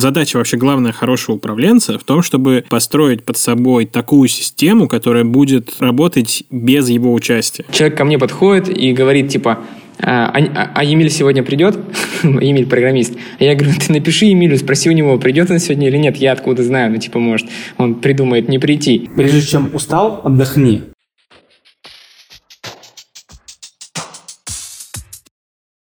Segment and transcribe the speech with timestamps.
[0.00, 5.74] Задача вообще главная хорошего управленца в том, чтобы построить под собой такую систему, которая будет
[5.80, 7.64] работать без его участия.
[7.72, 9.58] Человек ко мне подходит и говорит, типа,
[9.98, 11.76] а, а, а Емель сегодня придет?
[12.22, 13.14] Емель программист.
[13.40, 16.16] А я говорю, ты напиши Емелю, спроси у него, придет он сегодня или нет.
[16.18, 19.10] Я откуда знаю, ну типа, может, он придумает не прийти.
[19.16, 20.84] Прежде чем устал, отдохни.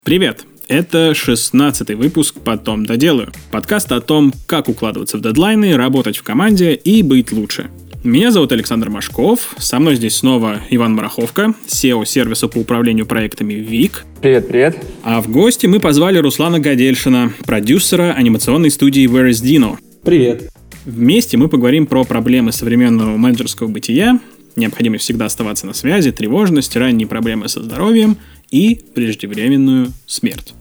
[0.03, 0.50] Привет!
[0.71, 3.33] Это 16 выпуск «Потом доделаю».
[3.51, 7.69] Подкаст о том, как укладываться в дедлайны, работать в команде и быть лучше.
[8.05, 13.55] Меня зовут Александр Машков, со мной здесь снова Иван Мараховка, SEO сервиса по управлению проектами
[13.55, 14.05] ВИК.
[14.21, 14.77] Привет, привет.
[15.03, 19.77] А в гости мы позвали Руслана Гадельшина, продюсера анимационной студии Where is Dino.
[20.05, 20.49] Привет.
[20.85, 24.21] Вместе мы поговорим про проблемы современного менеджерского бытия,
[24.55, 28.15] необходимость всегда оставаться на связи, тревожность, ранние проблемы со здоровьем
[28.51, 30.53] и преждевременную смерть.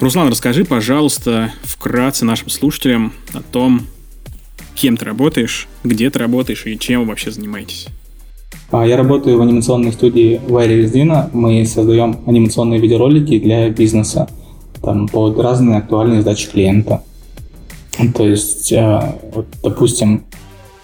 [0.00, 3.80] Руслан, расскажи, пожалуйста, вкратце нашим слушателям о том,
[4.76, 7.88] кем ты работаешь, где ты работаешь и чем вообще занимаетесь.
[8.70, 11.30] А, я работаю в анимационной студии Very Rezdina.
[11.32, 14.28] Мы создаем анимационные видеоролики для бизнеса
[14.80, 17.02] там, под разные актуальные задачи клиента.
[18.14, 20.26] То есть, а, вот, допустим,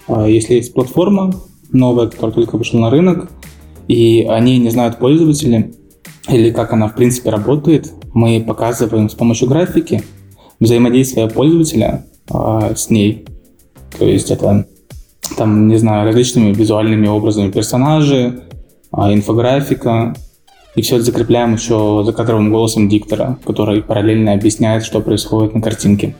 [0.09, 1.33] а, если есть платформа
[1.71, 3.31] новая, которая только вышла на рынок,
[3.87, 5.73] и они не знают пользователи,
[6.27, 10.01] или как она в принципе работает, мы показываем с помощью графики
[10.59, 13.25] взаимодействие пользователя э, с ней.
[13.99, 14.65] То есть это
[15.37, 18.41] там, не знаю, различными визуальными образами персонажи,
[18.91, 20.15] э, инфографика,
[20.75, 25.61] и все это закрепляем еще за кадровым голосом диктора, который параллельно объясняет, что происходит на
[25.61, 26.15] картинке.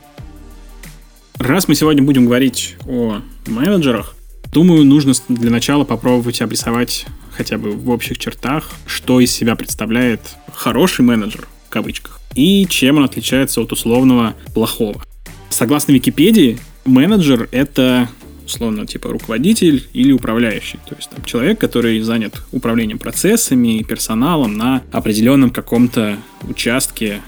[1.37, 4.15] Раз мы сегодня будем говорить о менеджерах,
[4.51, 10.21] думаю, нужно для начала попробовать обрисовать хотя бы в общих чертах, что из себя представляет
[10.53, 15.03] хороший менеджер, кавычках, и чем он отличается от условного плохого.
[15.49, 18.09] Согласно Википедии, менеджер— это
[18.45, 20.79] условно, типа руководитель или управляющий.
[20.87, 27.21] То есть там человек, который занят управлением процессами и персоналом на определенном каком-то участке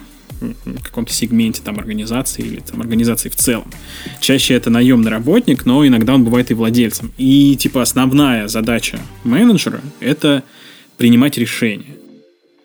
[0.83, 3.71] каком-то сегменте там организации или там организации в целом.
[4.21, 7.11] Чаще это наемный работник, но иногда он бывает и владельцем.
[7.17, 10.43] И типа основная задача менеджера это
[10.97, 11.97] принимать решения.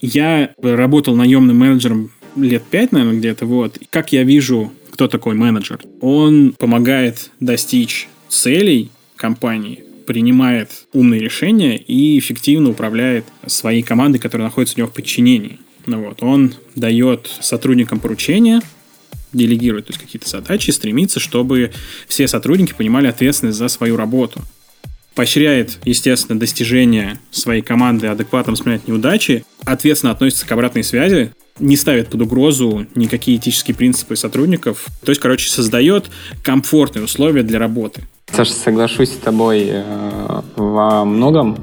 [0.03, 3.79] Я работал наемным менеджером лет пять, наверное, где-то, вот.
[3.89, 5.81] Как я вижу, кто такой менеджер?
[6.01, 14.75] Он помогает достичь целей компании, принимает умные решения и эффективно управляет своей командой, которая находится
[14.77, 15.61] у него в подчинении.
[15.87, 18.61] Ну вот, он дает сотрудникам поручения,
[19.33, 21.71] делегирует то есть какие-то задачи, стремится, чтобы
[22.09, 24.41] все сотрудники понимали ответственность за свою работу.
[25.15, 32.09] Поощряет, естественно, достижение своей команды, адекватно воспринимать неудачи, ответственно относится к обратной связи, не ставит
[32.09, 34.87] под угрозу никакие этические принципы сотрудников.
[35.05, 36.06] То есть, короче, создает
[36.43, 38.03] комфортные условия для работы.
[38.31, 41.59] Саша, соглашусь с тобой э, во многом.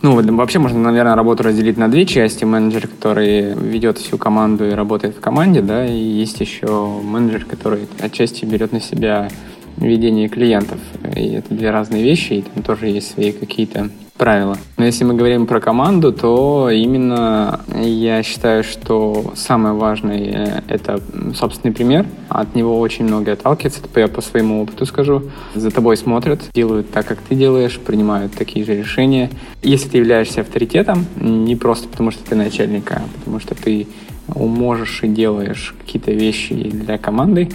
[0.00, 2.44] Ну, вообще можно, наверное, работу разделить на две части.
[2.44, 7.86] Менеджер, который ведет всю команду и работает в команде, да, и есть еще менеджер, который
[8.00, 9.28] отчасти берет на себя
[9.76, 10.78] ведение клиентов.
[11.16, 14.56] И это две разные вещи, и там тоже есть свои какие-то правила.
[14.76, 21.00] Но если мы говорим про команду, то именно я считаю, что самое важное— это
[21.34, 22.06] собственный пример.
[22.28, 25.24] От него очень много отталкивается, это я по своему опыту скажу.
[25.54, 29.28] За тобой смотрят, делают так, как ты делаешь, принимают такие же решения.
[29.62, 33.88] Если ты являешься авторитетом, не просто потому, что ты начальник, а потому что ты
[34.28, 37.48] можешь и делаешь какие-то вещи для команды,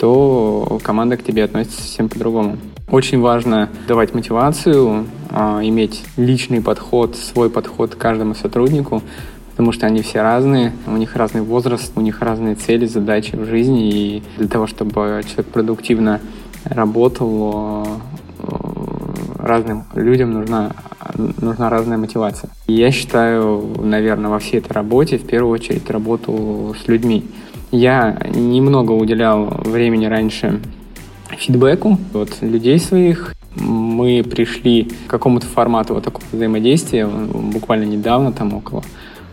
[0.00, 2.56] то команда к тебе относится совсем по-другому.
[2.90, 9.02] Очень важно давать мотивацию, а, иметь личный подход, свой подход к каждому сотруднику,
[9.50, 13.44] потому что они все разные, у них разный возраст, у них разные цели, задачи в
[13.44, 16.20] жизни, и для того, чтобы человек продуктивно
[16.64, 17.86] работал,
[19.38, 20.70] разным людям нужна,
[21.40, 22.50] нужна разная мотивация.
[22.66, 27.24] И я считаю, наверное, во всей этой работе в первую очередь работу с людьми.
[27.70, 30.60] Я немного уделял времени раньше
[31.30, 33.34] фидбэку от людей своих.
[33.54, 38.82] Мы пришли к какому-то формату вот такого взаимодействия буквально недавно, там около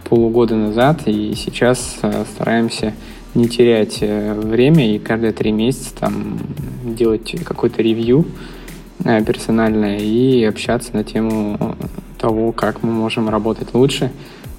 [0.03, 2.93] полугода назад, и сейчас э, стараемся
[3.33, 6.37] не терять э, время и каждые три месяца там
[6.83, 8.25] делать какой-то ревью
[9.03, 11.75] э, персональное и общаться на тему
[12.19, 14.11] того, как мы можем работать лучше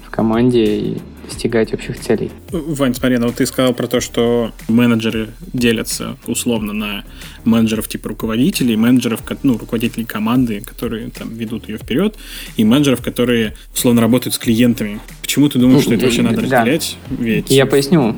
[0.05, 0.97] в команде и
[1.29, 2.31] достигать общих целей.
[2.51, 7.05] Вань, смотри, ну вот ты сказал про то, что менеджеры делятся условно на
[7.45, 12.17] менеджеров типа руководителей, менеджеров, ну, руководителей команды, которые там ведут ее вперед,
[12.57, 14.99] и менеджеров, которые условно работают с клиентами.
[15.21, 16.97] Почему ты думаешь, что это вообще надо разделять?
[17.09, 17.49] Ведь...
[17.49, 18.15] Я поясню.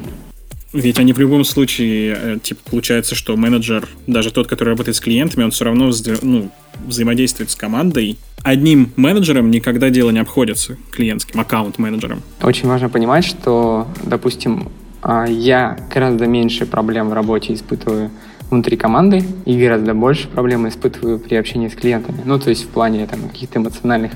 [0.74, 5.02] Ведь они в любом случае, э, типа, получается, что менеджер, даже тот, который работает с
[5.02, 5.92] клиентами, он все равно
[6.22, 6.50] ну,
[6.86, 8.18] взаимодействует с командой.
[8.44, 12.22] Одним менеджером никогда дело не обходится, клиентским аккаунт-менеджером.
[12.42, 14.70] Очень важно понимать, что, допустим,
[15.02, 18.10] а, я гораздо меньше проблем в работе испытываю
[18.50, 22.22] внутри команды и гораздо больше проблем испытываю при общении с клиентами.
[22.26, 24.12] Ну, то есть в плане там, каких-то эмоциональных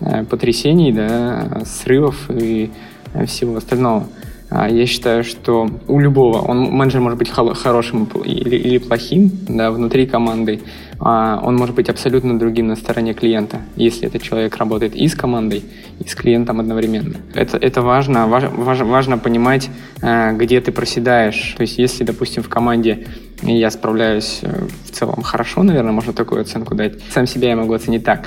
[0.00, 2.70] э, потрясений, да, срывов и
[3.12, 4.08] э, всего остального.
[4.56, 9.72] А, я считаю, что у любого, он менеджер может быть хорошим или, или плохим да,
[9.72, 10.60] внутри команды,
[11.04, 15.62] он может быть абсолютно другим на стороне клиента, если этот человек работает и с командой,
[16.00, 17.16] и с клиентом одновременно.
[17.34, 19.68] Это, это важно, важ, важ, важно понимать,
[20.00, 21.54] э, где ты проседаешь.
[21.56, 23.06] То есть если, допустим, в команде
[23.42, 26.94] я справляюсь э, в целом хорошо, наверное, можно такую оценку дать.
[27.10, 28.26] Сам себя я могу оценить так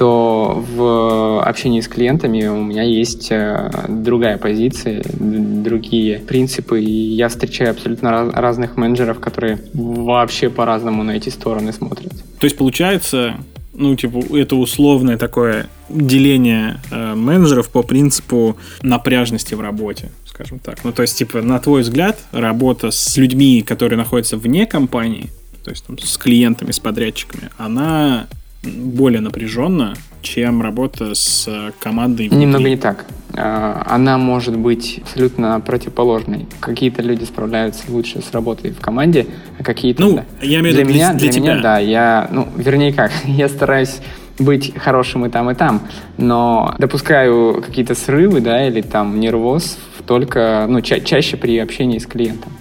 [0.00, 7.28] то в общении с клиентами у меня есть э, другая позиция, другие принципы, и я
[7.28, 12.09] встречаю абсолютно раз, разных менеджеров, которые вообще по-разному на эти стороны смотрят.
[12.38, 13.36] То есть получается,
[13.74, 20.84] ну, типа, это условное такое деление э, менеджеров по принципу напряжности в работе, скажем так.
[20.84, 25.30] Ну, то есть, типа, на твой взгляд, работа с людьми, которые находятся вне компании,
[25.64, 28.26] то есть там, с клиентами, с подрядчиками, она
[28.62, 31.48] более напряженно, чем работа с
[31.80, 32.28] командой.
[32.28, 32.46] Внутри.
[32.46, 33.06] Немного не так.
[33.34, 36.46] А, она может быть абсолютно противоположной.
[36.60, 39.26] Какие-то люди справляются лучше с работой в команде,
[39.58, 40.02] а какие-то...
[40.02, 41.52] Ну, я имею в виду для, для, для тебя.
[41.52, 44.00] меня, да, я, ну, вернее как, я стараюсь
[44.38, 45.82] быть хорошим и там, и там,
[46.16, 52.06] но допускаю какие-то срывы, да, или там нервоз только, ну, ча- чаще при общении с
[52.06, 52.52] клиентом.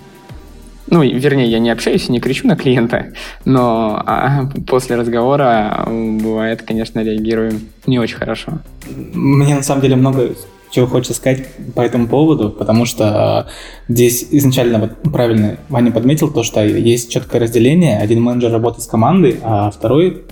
[0.90, 3.14] Ну, вернее, я не общаюсь и не кричу на клиента,
[3.46, 8.60] но а, после разговора бывает, конечно, реагирую не очень хорошо.
[9.14, 10.36] Мне на самом деле много
[10.72, 13.48] чего хочется сказать по этому поводу, потому что
[13.88, 18.00] здесь изначально вот правильно Ваня подметил то, что есть четкое разделение.
[18.00, 20.24] Один менеджер работает с командой, а второй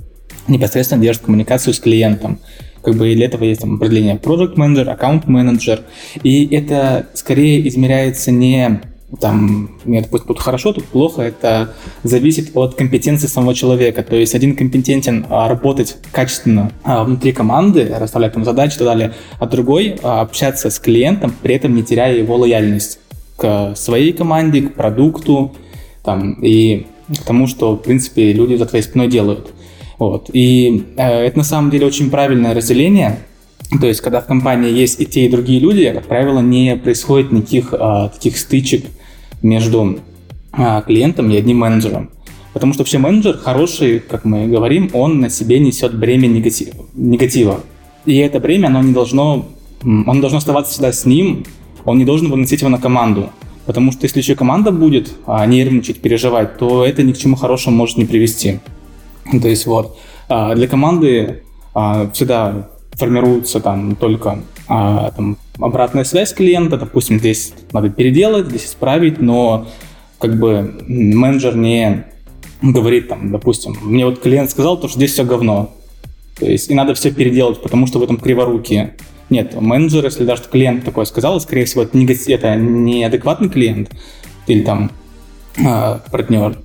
[0.48, 2.40] непосредственно держит коммуникацию с клиентом.
[2.82, 5.82] Как бы для этого есть там определение project менеджер, аккаунт менеджер.
[6.24, 8.82] И это скорее измеряется не
[9.22, 11.74] там, нет, пусть тут хорошо, тут плохо, это
[12.04, 14.04] зависит от компетенции самого человека.
[14.04, 18.88] То есть один компетентен а, работать качественно а, внутри команды, расставлять там задачи и так
[18.88, 23.00] далее, а другой а, общаться с клиентом, при этом не теряя его лояльность
[23.38, 25.56] к своей команде, к продукту
[26.04, 26.88] там, и
[27.18, 29.54] к тому, что, в принципе, люди за твоей спиной делают.
[30.00, 30.30] Вот.
[30.34, 33.20] И э, это на самом деле очень правильное разделение,
[33.82, 37.34] то есть, когда в компании есть и те, и другие люди, как правило, не происходит
[37.34, 38.86] никаких а, таких стычек
[39.42, 40.00] между
[40.52, 42.10] а, клиентом и одним менеджером.
[42.54, 47.62] Потому что вообще менеджер хороший, как мы говорим, он на себе несет бремя негатив, негатива.
[48.06, 49.48] И это бремя, оно не должно,
[49.84, 51.46] он должно оставаться всегда с ним,
[51.86, 53.30] он не должен выносить его на команду.
[53.66, 57.76] Потому что если еще команда будет а, нервничать, переживать, то это ни к чему хорошему
[57.76, 58.60] может не привести.
[59.30, 59.98] То есть вот,
[60.30, 61.44] а, для команды
[62.12, 69.22] всегда формируется там только а, там, обратная связь клиента, допустим, здесь надо переделать, здесь исправить,
[69.22, 69.68] но
[70.20, 72.06] как бы менеджер не
[72.62, 75.72] говорит там, допустим, мне вот клиент сказал, то, что здесь все говно,
[76.40, 78.96] то есть и надо все переделать, потому что в этом криворукие.
[79.30, 83.92] Нет, менеджер, если даже клиент такое сказал, скорее всего, это, не, это неадекватный клиент
[84.48, 84.92] или там
[85.58, 86.58] э, партнер,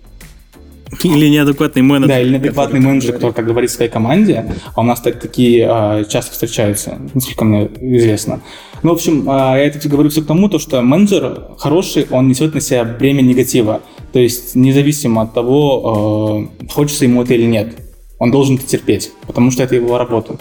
[1.02, 2.08] Или неадекватный менеджер.
[2.08, 4.52] Да, или неадекватный менеджер, который так говорит своей команде.
[4.74, 8.40] А у нас так, такие а, часто встречаются, насколько мне известно.
[8.82, 12.28] Ну, в общем, а, я это говорю все к тому, то, что менеджер хороший, он
[12.28, 13.80] несет на себя бремя негатива.
[14.12, 17.74] То есть, независимо от того, а, хочется ему это или нет,
[18.18, 20.36] он должен это терпеть, потому что это его работа.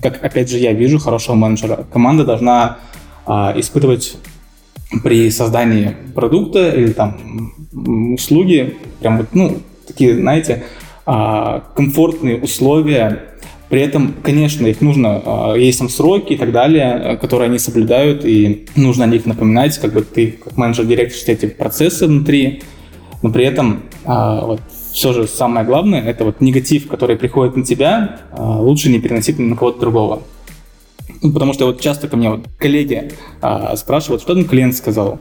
[0.00, 1.86] Как, опять же, я вижу хорошего менеджера.
[1.90, 2.78] Команда должна
[3.26, 4.16] а, испытывать
[5.02, 7.52] при создании продукта или там
[8.14, 10.64] услуги, прям вот, ну, такие, знаете,
[11.06, 13.24] а, комфортные условия.
[13.68, 18.24] При этом, конечно, их нужно, а, есть там сроки и так далее, которые они соблюдают,
[18.24, 22.62] и нужно о них напоминать, как бы ты, как менеджер, директор, эти процессы внутри,
[23.22, 24.60] но при этом а, вот,
[24.92, 29.56] все же самое главное, это вот негатив, который приходит на тебя, лучше не переносить на
[29.56, 30.22] кого-то другого.
[31.20, 33.10] Ну, потому что вот часто ко мне вот коллеги
[33.76, 35.18] спрашивают, что там клиент сказал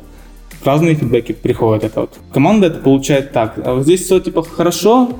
[0.65, 1.83] разные фидбэки приходят.
[1.83, 3.59] Это вот команда это получает так.
[3.63, 5.19] А вот здесь все типа хорошо,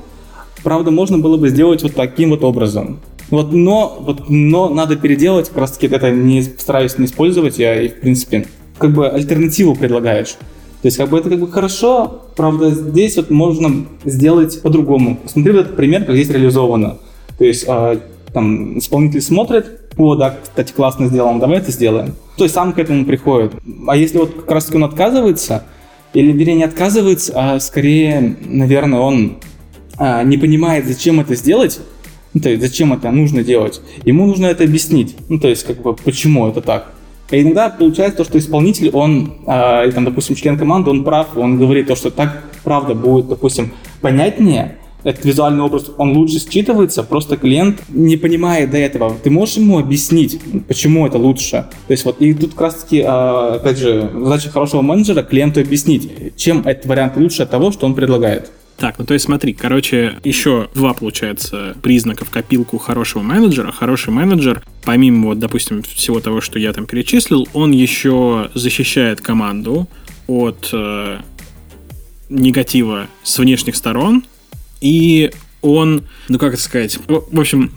[0.62, 3.00] правда, можно было бы сделать вот таким вот образом.
[3.30, 7.80] Вот, но, вот, но надо переделать, как раз таки это не стараюсь не использовать, я
[7.80, 8.46] и в принципе
[8.78, 10.36] как бы альтернативу предлагаешь.
[10.82, 15.16] То есть как бы это как бы хорошо, правда, здесь вот можно сделать по-другому.
[15.16, 16.98] Посмотри вот этот пример, как здесь реализовано.
[17.38, 17.98] То есть э,
[18.34, 22.14] там исполнитель смотрит, о, да, кстати, классно сделано, давай это сделаем.
[22.36, 23.52] То есть сам к этому приходит.
[23.86, 25.64] А если вот как раз таки он отказывается,
[26.14, 29.38] Или, вернее, не отказывается, а скорее, наверное, он
[29.98, 31.80] а, не понимает, зачем это сделать,
[32.32, 33.80] ну, то есть зачем это нужно делать.
[34.04, 36.92] Ему нужно это объяснить, ну, то есть как бы почему это так.
[37.30, 41.58] И иногда получается то, что исполнитель, он, э, там, допустим, член команды, он прав, он
[41.58, 47.36] говорит то, что так правда будет, допустим, понятнее, этот визуальный образ, он лучше считывается, просто
[47.36, 49.16] клиент не понимает до этого.
[49.22, 51.66] Ты можешь ему объяснить, почему это лучше?
[51.86, 55.60] То есть вот, и тут как раз таки, а, опять же, задача хорошего менеджера клиенту
[55.60, 58.50] объяснить, чем этот вариант лучше от того, что он предлагает.
[58.76, 63.70] Так, ну то есть смотри, короче, еще два, получается, признака в копилку хорошего менеджера.
[63.70, 69.86] Хороший менеджер, помимо, вот, допустим, всего того, что я там перечислил, он еще защищает команду
[70.26, 71.18] от э,
[72.28, 74.24] негатива с внешних сторон,
[74.84, 77.72] и он, ну как это сказать, в общем,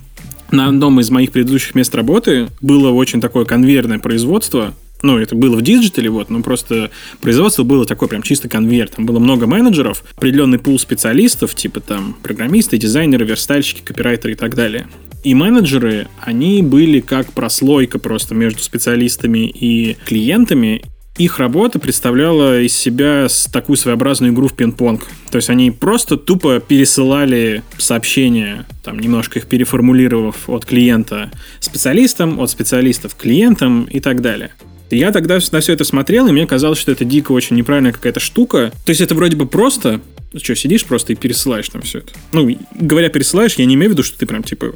[0.51, 4.73] на одном из моих предыдущих мест работы было очень такое конвейерное производство,
[5.03, 6.89] ну, это было в диджитале, вот, но просто
[7.21, 8.89] производство было такое прям чисто конвейер.
[8.89, 14.55] Там было много менеджеров, определенный пул специалистов, типа там программисты, дизайнеры, верстальщики, копирайтеры и так
[14.55, 14.87] далее.
[15.23, 20.81] И менеджеры, они были как прослойка просто между специалистами и клиентами
[21.17, 25.03] их работа представляла из себя такую своеобразную игру в пинг-понг.
[25.31, 32.49] То есть они просто тупо пересылали сообщения, там немножко их переформулировав от клиента специалистам, от
[32.49, 34.51] специалистов клиентам и так далее.
[34.89, 38.19] Я тогда на все это смотрел, и мне казалось, что это дико очень неправильная какая-то
[38.19, 38.71] штука.
[38.85, 40.01] То есть это вроде бы просто,
[40.31, 42.13] ты что, сидишь просто и пересылаешь там все это?
[42.31, 44.73] Ну, говоря пересылаешь, я не имею в виду, что ты прям типа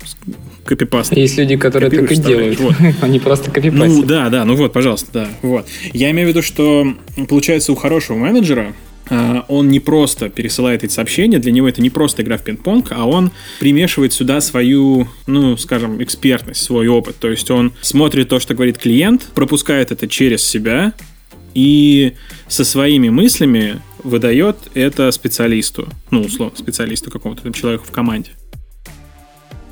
[0.65, 1.15] копипаст.
[1.15, 2.59] Есть люди, которые так и делают.
[2.59, 2.75] Вот.
[3.01, 3.87] Они просто копипастят.
[3.87, 5.27] Ну, да, да, ну вот, пожалуйста, да.
[5.41, 5.67] Вот.
[5.93, 6.93] Я имею в виду, что
[7.27, 8.73] получается у хорошего менеджера
[9.47, 13.05] он не просто пересылает эти сообщения, для него это не просто игра в пинг-понг, а
[13.05, 17.17] он примешивает сюда свою, ну, скажем, экспертность, свой опыт.
[17.19, 20.93] То есть он смотрит то, что говорит клиент, пропускает это через себя
[21.53, 22.13] и
[22.47, 28.31] со своими мыслями выдает это специалисту, ну, условно, специалисту какому-то там человеку в команде.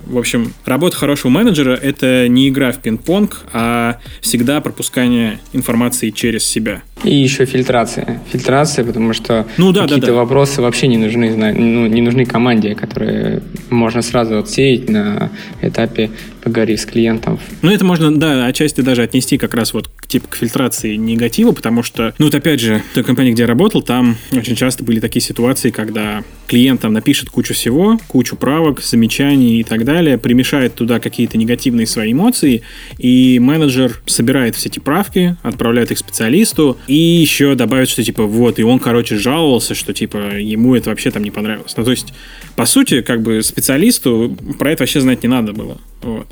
[0.10, 6.44] В общем, работа хорошего менеджера— это не игра в пинг-понг, а всегда пропускание информации через
[6.44, 6.82] себя.
[7.04, 8.20] И еще фильтрация.
[8.32, 10.18] Фильтрация, потому что ну, да, какие-то да, да.
[10.18, 15.30] вопросы вообще не нужны, ну, не нужны команде, которые можно сразу отсеять на
[15.62, 16.10] этапе
[16.42, 17.40] поговорив с клиентом.
[17.62, 21.52] Ну, это можно, да, отчасти даже отнести как раз вот к, типа к фильтрации негатива,
[21.52, 24.84] потому что, ну, вот опять же, в той компании, где я работал, там очень часто
[24.84, 30.18] были такие ситуации, когда клиент там напишет кучу всего, кучу правок, замечаний и так далее,
[30.18, 32.64] примешает туда какие-то негативные свои эмоции,
[32.98, 38.60] и менеджер собирает все эти правки, отправляет их специалисту, и еще добавит, что типа вот,
[38.60, 41.74] и он, короче, жаловался, что типа ему это вообще там не понравилось.
[41.78, 42.14] Ну, то есть,
[42.56, 45.78] по сути, как бы специалисту про это вообще знать не надо было.
[46.02, 46.28] Вот.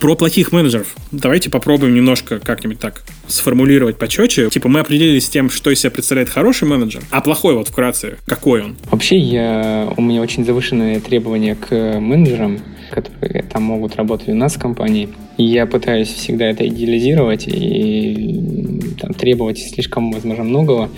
[0.00, 0.94] Про плохих менеджеров.
[1.10, 4.48] Давайте попробуем немножко как-нибудь так сформулировать почетче.
[4.48, 8.18] Типа мы определились с тем, что из себя представляет хороший менеджер, а плохой вот вкратце,
[8.24, 8.76] какой он?
[8.92, 12.60] Вообще я, у меня очень завышенные требования к менеджерам,
[12.92, 15.08] которые там могут работать у нас в компании.
[15.36, 20.90] И я пытаюсь всегда это идеализировать и там, требовать слишком, возможно, многого.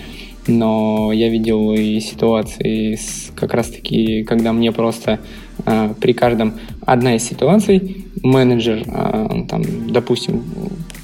[0.46, 2.98] Но я видел и ситуации,
[3.34, 5.20] как раз-таки, когда мне просто
[6.00, 6.54] при каждом
[6.86, 10.42] одна из ситуаций менеджер, э, там, допустим,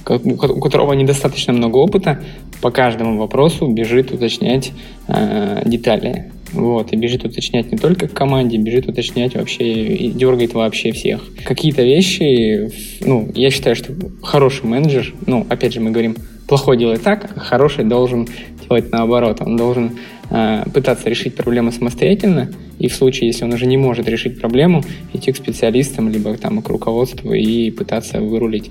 [0.08, 2.20] у которого недостаточно много опыта,
[2.60, 4.72] по каждому вопросу бежит уточнять
[5.08, 6.32] э, детали.
[6.52, 11.20] Вот, и бежит уточнять не только к команде, бежит уточнять вообще и дергает вообще всех.
[11.44, 12.70] Какие-то вещи,
[13.04, 17.40] ну, я считаю, что хороший менеджер, ну, опять же, мы говорим, плохой делает так, а
[17.40, 18.28] хороший должен
[18.68, 19.40] делать наоборот.
[19.40, 24.08] Он должен э, пытаться решить проблему самостоятельно, и в случае, если он уже не может
[24.08, 28.70] решить проблему, идти к специалистам, либо там, к руководству и пытаться вырулить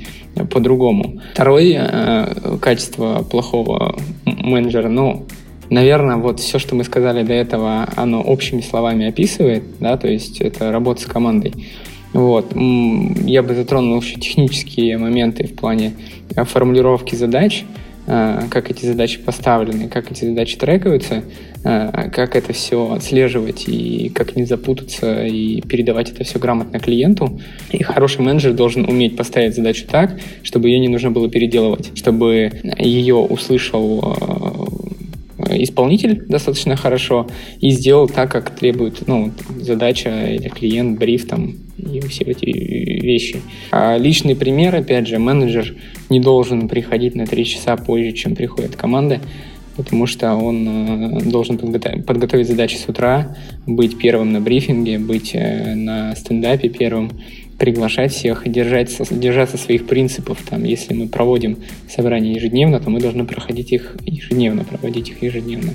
[0.51, 1.21] по-другому.
[1.33, 5.25] Второе э, качество плохого менеджера, ну,
[5.69, 10.39] Наверное, вот все, что мы сказали до этого, оно общими словами описывает, да, то есть
[10.39, 11.53] это работа с командой.
[12.13, 12.55] Вот.
[12.55, 15.93] Я бы затронул еще технические моменты в плане
[16.35, 21.23] э, формулировки задач, э, как эти задачи поставлены, как эти задачи трекаются,
[21.63, 27.39] э, как это все отслеживать и как не запутаться и передавать это все грамотно клиенту.
[27.71, 32.51] И хороший менеджер должен уметь поставить задачу так, чтобы ее не нужно было переделывать, чтобы
[32.77, 34.15] ее услышал
[35.49, 37.27] исполнитель достаточно хорошо
[37.59, 41.55] и сделал так, как требует ну, задача или клиент, бриф там
[41.99, 43.41] и все эти вещи.
[43.71, 45.75] А личный пример, опять же, менеджер
[46.09, 49.21] не должен приходить на три часа позже, чем приходит команда,
[49.75, 53.35] потому что он э, должен подготовить, подготовить задачи с утра,
[53.65, 57.11] быть первым на брифинге, быть э, на стендапе первым,
[57.57, 60.39] приглашать всех держать, держаться своих принципов.
[60.49, 61.57] Там, если мы проводим
[61.89, 65.73] собрания ежедневно, то мы должны проходить их ежедневно, проводить их ежедневно.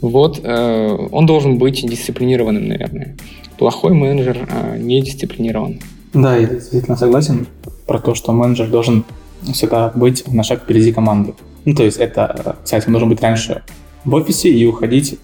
[0.00, 3.16] Вот, э, он должен быть дисциплинированным, наверное.
[3.58, 5.80] Плохой менеджер э, не дисциплинирован.
[6.14, 7.46] Да, я действительно согласен
[7.86, 9.04] про то, что менеджер должен
[9.52, 11.34] всегда быть на шаг впереди команды.
[11.64, 13.62] Ну, то есть это, кстати, он должен быть раньше
[14.04, 15.18] в офисе и уходить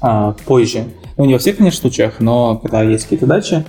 [0.00, 0.84] а, позже.
[1.16, 3.64] Ну, не во всех, конечно, случаях, но когда есть какие-то дачи,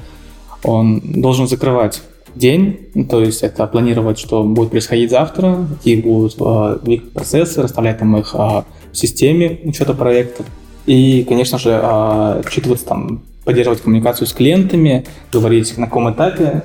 [0.63, 2.01] он должен закрывать
[2.35, 7.99] день, ну, то есть это планировать, что будет происходить завтра, какие будут э, процессы, расставлять
[7.99, 10.43] там их э, в системе учета проекта.
[10.85, 16.63] И, конечно же, э, учитываться там, поддерживать коммуникацию с клиентами, говорить на каком этапе,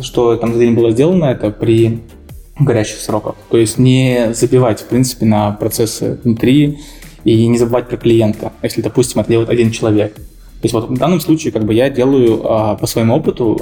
[0.00, 2.00] что там за день было сделано, это при
[2.58, 3.36] горящих сроках.
[3.48, 6.80] То есть не забивать, в принципе, на процессы внутри
[7.22, 10.16] и не забывать про клиента, если, допустим, это делает один человек.
[10.16, 13.60] То есть вот в данном случае как бы я делаю а, по своему опыту,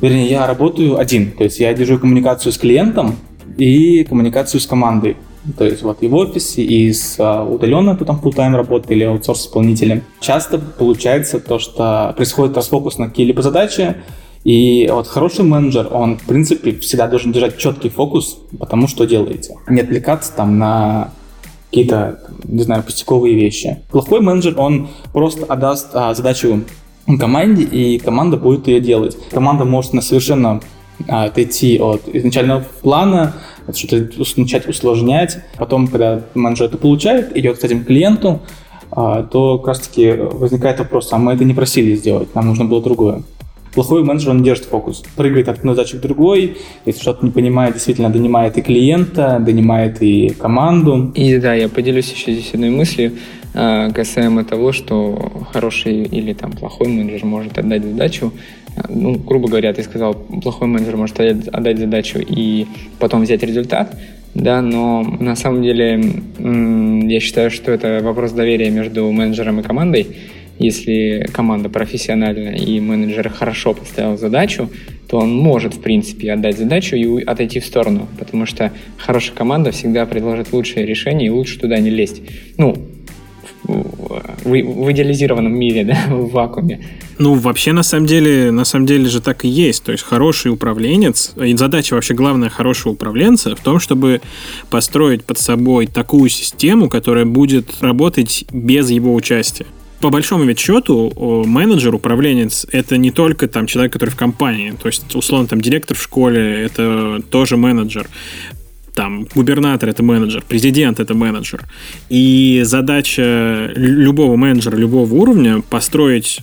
[0.00, 1.32] вернее, я работаю один.
[1.32, 3.16] То есть я держу коммуникацию с клиентом
[3.58, 5.16] и коммуникацию с командой.
[5.58, 9.04] То есть вот и в офисе, и с а, удаленно кто там full-time работает или
[9.04, 10.02] аутсорс-исполнителем.
[10.20, 13.96] Часто получается то, что происходит расфокус на какие-либо задачи,
[14.44, 19.04] и вот хороший менеджер, он, в принципе, всегда должен держать четкий фокус по тому, что
[19.04, 19.56] делаете.
[19.68, 21.10] Не отвлекаться там на
[21.70, 23.78] какие-то, не знаю, пустяковые вещи.
[23.90, 26.64] Плохой менеджер, он просто отдаст а, задачу
[27.18, 29.16] команде, и команда будет ее делать.
[29.30, 30.60] Команда может на совершенно
[31.08, 33.34] а, отойти от изначального плана,
[33.74, 35.38] что-то начать усложнять.
[35.58, 38.40] Потом, когда менеджер это получает, идет к этим клиенту,
[38.90, 42.66] а, то как раз таки возникает вопрос, а мы это не просили сделать, нам нужно
[42.66, 43.22] было другое.
[43.74, 47.72] Плохой менеджер, он держит фокус, прыгает от одной задачи к другой, если что-то не понимает,
[47.72, 51.10] действительно донимает и клиента, донимает и команду.
[51.14, 53.12] И да, я поделюсь еще здесь одной мыслью
[53.54, 58.32] э, касаемо того, что хороший или там плохой менеджер может отдать задачу,
[58.88, 62.66] ну, грубо говоря, ты сказал, плохой менеджер может отдать задачу и
[62.98, 63.96] потом взять результат,
[64.34, 66.00] да, но на самом деле
[66.38, 70.06] я считаю, что это вопрос доверия между менеджером и командой,
[70.58, 74.70] если команда профессиональная и менеджер хорошо поставил задачу,
[75.08, 79.72] то он может, в принципе, отдать задачу и отойти в сторону, потому что хорошая команда
[79.72, 82.22] всегда предложит лучшее решение и лучше туда не лезть.
[82.58, 82.76] Ну,
[83.64, 86.80] в, в идеализированном мире, да, в вакууме.
[87.18, 89.84] Ну, вообще, на самом деле, на самом деле же так и есть.
[89.84, 94.20] То есть хороший управленец, и задача вообще главная хорошего управленца в том, чтобы
[94.70, 99.66] построить под собой такую систему, которая будет работать без его участия
[100.02, 101.12] по большому ведь счету
[101.46, 104.72] менеджер, управленец— это не только там человек, который в компании.
[104.72, 108.08] То есть, условно, там директор в школе— это тоже менеджер
[108.94, 111.64] там губернатор это менеджер, президент это менеджер.
[112.08, 116.40] И задача любого менеджера, любого уровня построить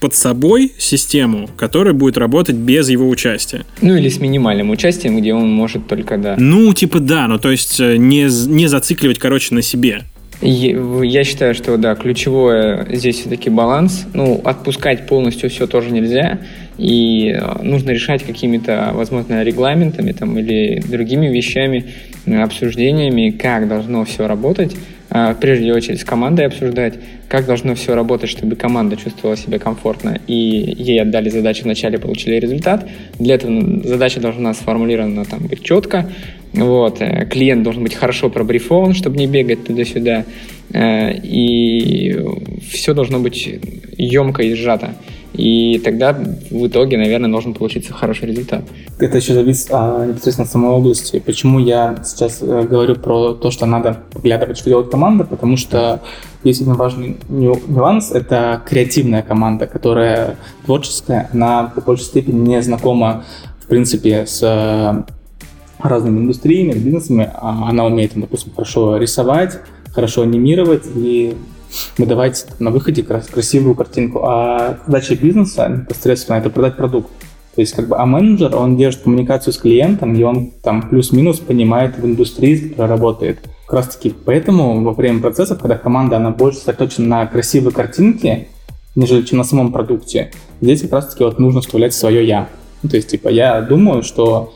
[0.00, 3.64] под собой систему, которая будет работать без его участия.
[3.80, 6.36] Ну или с минимальным участием, где он может только, да.
[6.38, 10.04] Ну, типа да, ну то есть э, не, не зацикливать, короче, на себе.
[10.40, 14.06] Я считаю, что да, ключевое здесь все-таки баланс.
[14.14, 16.38] Ну, отпускать полностью все тоже нельзя.
[16.76, 21.86] И э, нужно решать какими-то, возможно, регламентами там, или другими вещами,
[22.26, 24.76] обсуждениями, как должно все работать.
[25.10, 26.94] А, прежде очередь с командой обсуждать,
[27.28, 32.36] как должно все работать, чтобы команда чувствовала себя комфортно и ей отдали задачи вначале, получили
[32.36, 32.86] результат.
[33.18, 36.10] Для этого задача должна сформулирована там, быть четко.
[36.52, 37.00] Вот.
[37.00, 40.24] Э, клиент должен быть хорошо пробрифован, чтобы не бегать туда-сюда.
[40.72, 42.18] Э, и
[42.70, 43.48] все должно быть
[43.96, 44.94] емко и сжато.
[45.34, 48.64] И тогда в итоге, наверное, должен получиться хороший результат.
[48.98, 51.20] Это еще зависит а, непосредственно от самой области.
[51.20, 56.00] Почему я сейчас э, говорю про то, что надо поглядывать, что делает команда, потому что
[56.44, 63.24] есть один важный нюанс, это креативная команда, которая творческая, она в большей степени не знакома,
[63.60, 65.04] в принципе, с
[65.80, 67.30] разными индустриями, бизнесами.
[67.34, 69.60] А она умеет, допустим, хорошо рисовать,
[69.92, 71.34] хорошо анимировать и
[71.96, 74.20] выдавать на выходе красивую картинку.
[74.24, 77.10] А задача бизнеса непосредственно это продать продукт.
[77.54, 81.40] То есть, как бы, а менеджер, он держит коммуникацию с клиентом, и он там плюс-минус
[81.40, 83.40] понимает в индустрии, которая работает.
[83.66, 88.46] Как раз таки поэтому во время процессов, когда команда, она больше сосредоточена на красивой картинке,
[88.94, 92.48] нежели чем на самом продукте, здесь как раз таки вот нужно вставлять свое «я».
[92.84, 94.54] Ну, то есть, типа, я думаю, что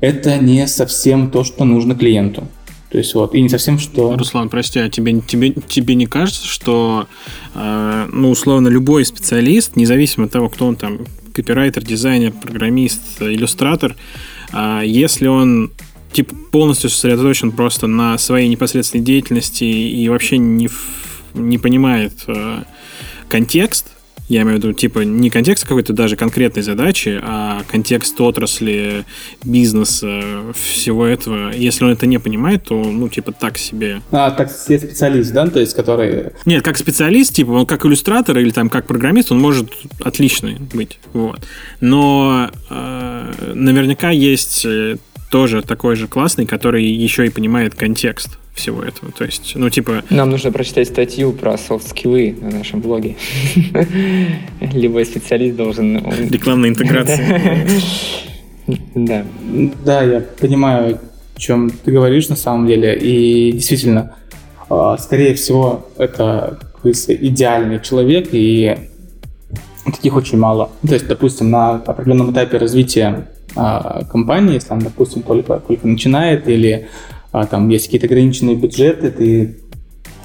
[0.00, 2.46] это не совсем то, что нужно клиенту.
[2.90, 4.16] То есть вот, и не совсем что...
[4.16, 7.08] Руслан, прости, а тебе, тебе, тебе не кажется, что,
[7.54, 11.00] э, ну, условно, любой специалист, независимо от того, кто он там,
[11.32, 13.96] копирайтер, дизайнер, программист, иллюстратор,
[14.52, 15.72] э, если он
[16.12, 20.70] типа полностью сосредоточен просто на своей непосредственной деятельности и вообще не,
[21.34, 22.62] не понимает э,
[23.28, 23.95] контекст,
[24.28, 29.04] Я имею в виду, типа, не контекст какой-то даже конкретной задачи, а контекст отрасли,
[29.44, 31.52] бизнеса, всего этого.
[31.52, 34.02] Если он это не понимает, то, ну, типа, так себе.
[34.10, 35.46] А, как специалист, да?
[35.46, 36.32] То есть, который...
[36.44, 40.98] Нет, как специалист, типа, он как иллюстратор или там как программист, он может отличный быть.
[41.12, 41.46] Вот.
[41.80, 44.96] Но э, наверняка есть э,
[45.30, 49.12] тоже такой же классный, который еще и понимает контекст всего этого.
[49.12, 50.02] То есть, ну, типа...
[50.10, 53.16] Нам нужно прочитать статью про софт-скиллы на нашем блоге.
[54.60, 56.02] Любой специалист должен...
[56.30, 57.68] Рекламная интеграция.
[58.96, 59.24] Да.
[59.84, 60.98] Да, я понимаю,
[61.36, 62.98] о чем ты говоришь на самом деле.
[62.98, 64.16] И действительно,
[64.68, 68.76] а, скорее всего, это идеальный человек, и
[69.84, 70.70] таких очень мало.
[70.86, 76.48] То есть, допустим, на определенном этапе развития а, компании, если он, допустим, только, только начинает
[76.48, 76.88] или
[77.36, 79.56] а, там есть какие-то ограниченные бюджеты, ты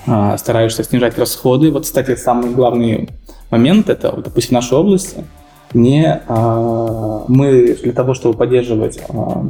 [0.08, 1.70] а, стараешься снижать расходы.
[1.70, 3.10] Вот, кстати, самый главный
[3.50, 5.26] момент это, вот, допустим, в нашей области,
[5.74, 9.46] не а, мы для того, чтобы поддерживать а,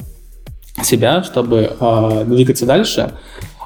[0.84, 3.12] себя, чтобы а, двигаться дальше,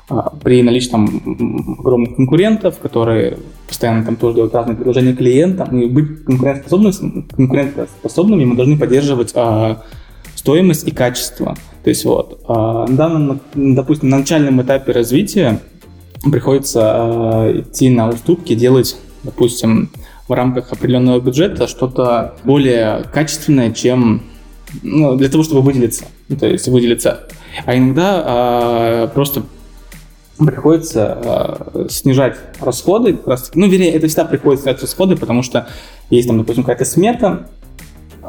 [0.10, 5.88] а, при наличии там огромных конкурентов, которые постоянно там тоже делают разные предложения клиентам, и
[5.88, 9.84] быть конкурентоспособными, конкурентоспособными мы должны поддерживать а,
[10.36, 11.56] стоимость и качество.
[11.86, 15.60] То есть вот, а, на данном, допустим, на начальном этапе развития
[16.24, 19.92] приходится а, идти на уступки, делать, допустим,
[20.28, 24.24] в рамках определенного бюджета что-то более качественное, чем
[24.82, 26.06] ну, для того, чтобы выделиться.
[26.40, 27.28] То есть выделиться.
[27.68, 29.44] А иногда а, просто
[30.40, 33.20] приходится э, снижать расходы.
[33.54, 35.68] Ну, вернее, это всегда приходится снижать расходы, потому что
[36.10, 37.48] есть там, допустим, какая-то смета,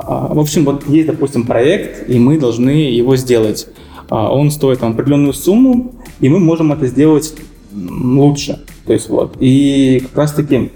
[0.06, 3.66] в общем, вот есть, допустим, проект, и мы должны его сделать.
[4.08, 7.34] А, он стоит там определенную сумму, и мы можем это сделать
[7.74, 8.64] лучше.
[8.86, 9.36] То есть вот.
[9.40, 10.70] И как раз таки,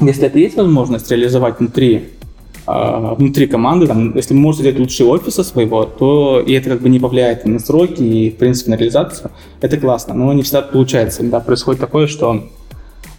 [0.00, 2.10] если это есть возможность реализовать внутри
[2.66, 6.82] а, внутри команды, там, если вы можете сделать лучше офиса своего, то и это как
[6.82, 9.30] бы не повлияет на сроки и, в принципе, на реализацию.
[9.62, 11.22] Это классно, но не всегда получается.
[11.22, 12.48] Иногда происходит такое, что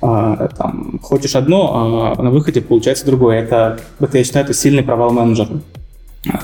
[0.01, 3.41] а, там, хочешь одно, а на выходе получается другое.
[3.41, 5.62] Это, это я считаю, это сильный провал менеджера.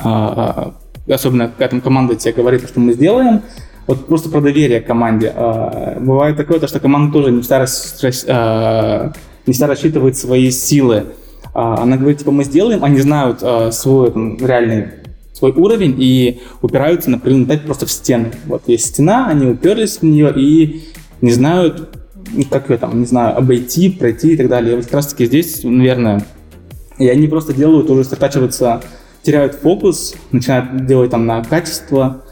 [0.04, 0.74] А,
[1.08, 3.42] особенно когда там команда тебе говорит, что мы сделаем,
[3.88, 5.32] вот просто про доверие к команде.
[5.36, 7.66] А, бывает такое, то, что команда тоже не всегда,
[8.28, 9.14] а,
[9.46, 11.06] не всегда рассчитывает свои силы.
[11.54, 14.88] А, она говорит, типа, мы сделаем, они знают а, свой там, реальный
[15.36, 18.32] свой уровень и упираются на определенном этапе просто в стены.
[18.46, 20.84] Вот есть стена, они уперлись в нее и
[21.22, 21.90] не знают,
[22.44, 24.74] как ее там, не знаю, обойти, пройти и так далее.
[24.74, 26.24] И вот как раз таки здесь, наверное,
[26.98, 28.82] и они просто делают, уже сосредотачиваются,
[29.22, 32.24] теряют фокус, начинают делать там на качество,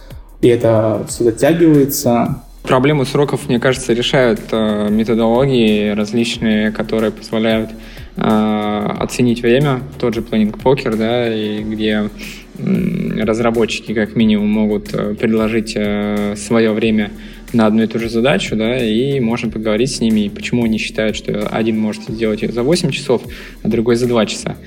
[0.41, 2.41] и это все затягивается.
[2.63, 7.71] Проблему сроков, мне кажется, решают э, методологии различные, которые позволяют
[8.15, 12.09] э, оценить время, тот же планинг покер, да, и где
[12.57, 17.11] э, разработчики как минимум могут э, предложить э, свое время
[17.53, 21.15] на одну и ту же задачу, да, и можно поговорить с ними, почему они считают,
[21.15, 23.23] что один может сделать ее за 8 часов,
[23.61, 24.57] а другой за 2 часа.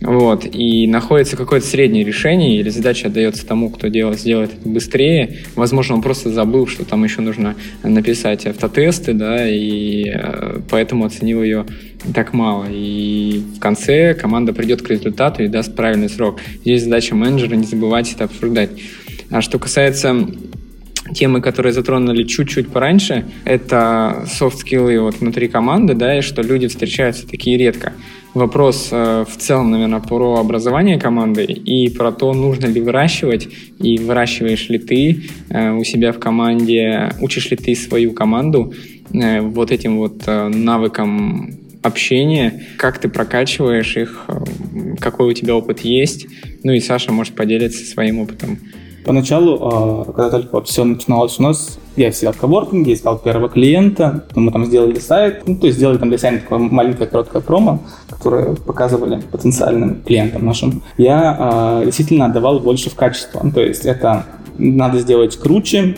[0.00, 5.38] Вот, и находится какое-то среднее решение, или задача отдается тому, кто делает, сделает это быстрее.
[5.56, 11.42] Возможно, он просто забыл, что там еще нужно написать автотесты, да, и э, поэтому оценил
[11.42, 11.66] ее
[12.14, 12.66] так мало.
[12.70, 16.38] И в конце команда придет к результату и даст правильный срок.
[16.60, 18.70] Здесь задача менеджера не забывать это обсуждать.
[19.30, 20.28] А что касается
[21.14, 27.26] темы, которые затронули чуть-чуть пораньше, это софт-скиллы вот внутри команды, да, и что люди встречаются
[27.26, 27.92] такие редко.
[28.34, 33.98] Вопрос э, в целом, наверное, про образование команды и про то, нужно ли выращивать, и
[33.98, 38.74] выращиваешь ли ты э, у себя в команде, учишь ли ты свою команду
[39.12, 45.56] э, вот этим вот э, навыкам общения, как ты прокачиваешь их, э, какой у тебя
[45.56, 46.26] опыт есть.
[46.62, 48.58] Ну и Саша может поделиться своим опытом.
[49.04, 53.48] Поначалу, а, когда только вот все начиналось у нас, я сидел в коворкинге, искал первого
[53.48, 57.40] клиента, мы там сделали сайт, ну, то есть сделали там для себя такое маленькое короткое
[57.40, 60.82] промо, которое показывали потенциальным клиентам нашим.
[60.96, 64.26] Я а, действительно отдавал больше в качество, ну, то есть это
[64.58, 65.96] надо сделать круче,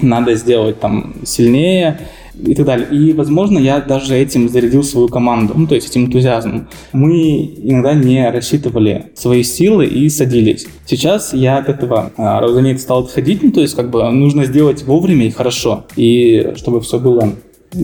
[0.00, 2.00] надо сделать там сильнее,
[2.44, 2.88] и так далее.
[2.90, 6.68] И, возможно, я даже этим зарядил свою команду, ну, то есть этим энтузиазмом.
[6.92, 10.66] Мы иногда не рассчитывали свои силы и садились.
[10.86, 14.84] Сейчас я от этого, а, разумеется, стал отходить, ну, то есть как бы нужно сделать
[14.84, 17.34] вовремя и хорошо, и чтобы все было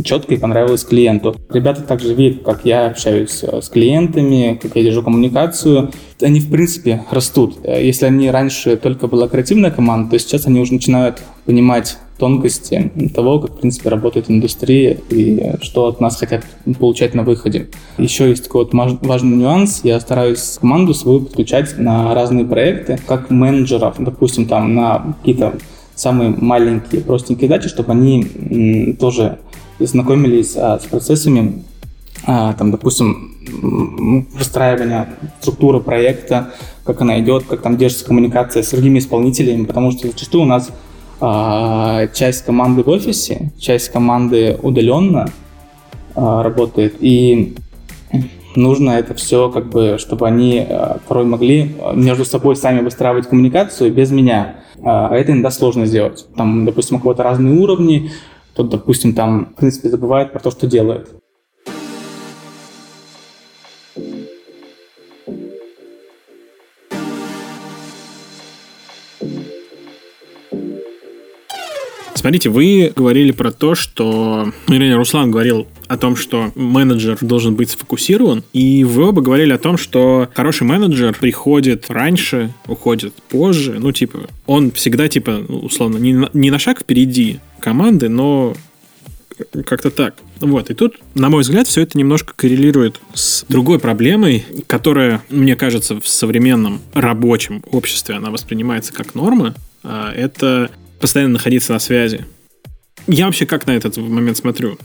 [0.05, 1.37] четко и понравилось клиенту.
[1.51, 5.91] Ребята также видят, как я общаюсь э, с клиентами, как я держу коммуникацию.
[6.21, 7.59] Они, в принципе, растут.
[7.65, 13.41] Если они раньше только была креативная команда, то сейчас они уже начинают понимать тонкости того,
[13.41, 16.45] как, в принципе, работает индустрия и что от нас хотят
[16.79, 17.69] получать на выходе.
[17.99, 19.81] Еще есть такой вот важный нюанс.
[19.85, 25.55] Я стараюсь команду свою подключать на разные проекты, как менеджеров, допустим, там на какие-то
[25.95, 29.39] самые маленькие, простенькие задачи, чтобы они тоже
[29.79, 31.65] знакомились а, с процессами,
[32.27, 33.35] а, там, допустим,
[34.33, 35.09] выстраивания
[35.41, 36.53] структуры проекта,
[36.85, 40.71] как она идет, как там держится коммуникация с другими исполнителями, потому что зачастую у нас
[42.13, 45.31] часть команды в офисе, часть команды удаленно
[46.15, 47.55] а, работает, и
[48.57, 53.93] нужно это все, как бы, чтобы они а, порой могли между собой сами выстраивать коммуникацию
[53.93, 54.57] без меня.
[54.83, 56.27] А это иногда сложно сделать.
[56.37, 58.11] Там, допустим, у кого-то разные уровни,
[58.55, 61.09] тот, допустим, там, в принципе, забывает про то, что делает.
[72.25, 74.51] Смотрите, вы говорили про то, что...
[74.67, 79.59] Вернее, Руслан говорил о том, что менеджер должен быть сфокусирован, и вы оба говорили о
[79.59, 86.15] том, что хороший менеджер приходит раньше, уходит позже, ну, типа, он всегда, типа, условно, не
[86.15, 88.55] на, не на шаг впереди команды, но
[89.67, 90.15] как-то так.
[90.41, 95.57] Вот, и тут, на мой взгляд, все это немножко коррелирует с другой проблемой, которая, мне
[95.57, 99.55] кажется, в современном рабочем обществе она воспринимается как норма.
[99.83, 100.71] А это
[101.05, 102.25] постоянно находиться на связи.
[103.07, 104.79] Я вообще как на этот момент смотрю?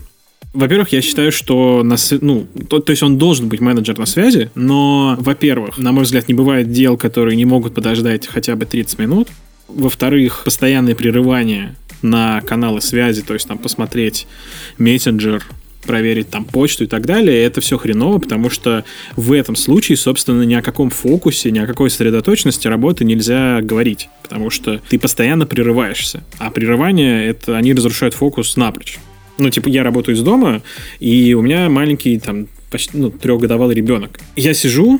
[0.51, 4.51] Во-первых, я считаю, что на, ну, то, то есть он должен быть менеджер на связи,
[4.53, 8.99] но, во-первых, на мой взгляд, не бывает дел, которые не могут подождать хотя бы 30
[8.99, 9.29] минут.
[9.69, 14.27] Во-вторых, постоянное прерывание на каналы связи, то есть там посмотреть
[14.77, 15.45] мессенджер,
[15.83, 18.83] проверить там почту и так далее, это все хреново, потому что
[19.15, 24.09] в этом случае, собственно, ни о каком фокусе, ни о какой сосредоточенности работы нельзя говорить,
[24.23, 28.97] потому что ты постоянно прерываешься, а прерывание, это они разрушают фокус напрочь.
[29.37, 30.61] Ну, типа, я работаю из дома,
[30.99, 34.19] и у меня маленький, там, почти, ну, трехгодовалый ребенок.
[34.35, 34.99] Я сижу,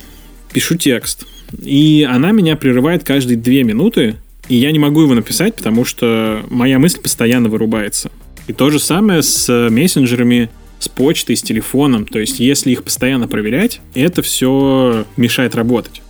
[0.53, 1.27] пишу текст,
[1.61, 4.15] и она меня прерывает каждые две минуты,
[4.47, 8.11] и я не могу его написать, потому что моя мысль постоянно вырубается.
[8.47, 12.05] И то же самое с мессенджерами с почтой, с телефоном.
[12.05, 16.01] То есть, если их постоянно проверять, это все мешает работать.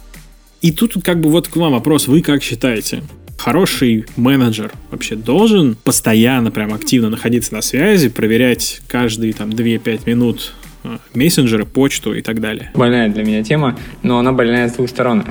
[0.61, 3.03] И тут как бы вот к вам вопрос, вы как считаете?
[3.37, 10.53] Хороший менеджер вообще должен постоянно, прям активно находиться на связи, проверять каждые там 2-5 минут
[10.83, 12.71] э, мессенджеры, почту и так далее.
[12.75, 15.23] Больная для меня тема, но она больная с двух сторон.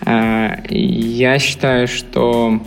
[0.00, 2.60] А, я считаю, что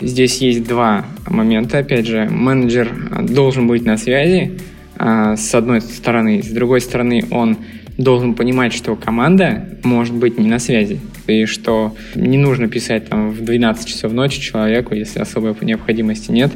[0.00, 1.78] здесь есть два момента.
[1.78, 2.88] Опять же, менеджер
[3.22, 4.58] должен быть на связи,
[4.96, 6.42] а, с одной стороны.
[6.42, 7.58] С другой стороны, он
[7.98, 11.00] должен понимать, что команда может быть не на связи.
[11.26, 16.52] И что не нужно писать там в 12 часов ночи человеку, если особой необходимости нет,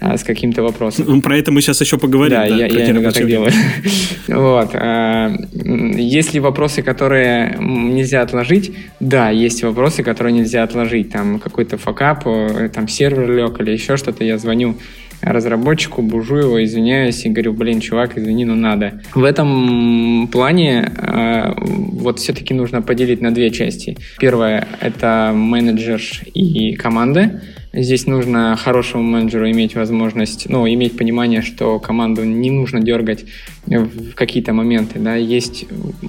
[0.00, 1.04] а, с каким-то вопросом.
[1.08, 2.38] Ну, про это мы сейчас еще поговорим.
[2.38, 3.52] Да, да я, я иногда так делаю.
[4.28, 4.70] вот.
[4.74, 5.30] А,
[5.62, 8.72] есть ли вопросы, которые нельзя отложить?
[8.98, 11.10] Да, есть вопросы, которые нельзя отложить.
[11.10, 14.24] Там какой-то факап, э, там сервер лег или еще что-то.
[14.24, 14.76] Я звоню
[15.22, 19.02] разработчику, бужу его, извиняюсь и говорю, блин, чувак, извини, но надо.
[19.14, 23.96] В этом плане э, вот все-таки нужно поделить на две части.
[24.18, 26.00] Первое— это менеджер
[26.32, 27.42] и команда.
[27.72, 33.24] Здесь нужно хорошему менеджеру иметь возможность, ну, иметь понимание, что команду не нужно дергать
[33.66, 35.66] в какие-то моменты, да, есть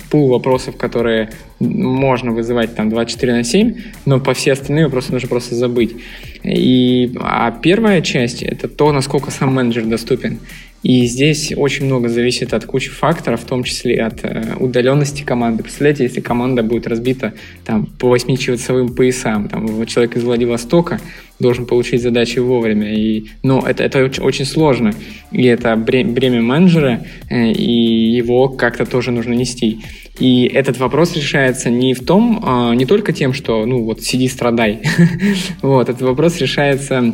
[0.09, 5.29] пул вопросов, которые можно вызывать там 24 на 7, но по все остальные вопросы нужно
[5.29, 5.95] просто забыть.
[6.43, 10.39] И, а первая часть— это то, насколько сам менеджер доступен.
[10.83, 15.61] И здесь очень много зависит от кучи факторов, в том числе от э, удаленности команды.
[15.61, 20.99] Представляете, если команда будет разбита там, по 8-часовым поясам, там, человек из Владивостока
[21.41, 22.93] должен получить задачи вовремя.
[22.95, 24.93] И, ну, это, это очень, сложно.
[25.31, 29.81] И это бремя менеджера, э, и его как-то тоже нужно нести.
[30.19, 34.27] И этот вопрос решается не в том, э, не только тем, что, ну, вот, сиди,
[34.27, 34.81] страдай.
[35.61, 37.13] вот, этот вопрос решается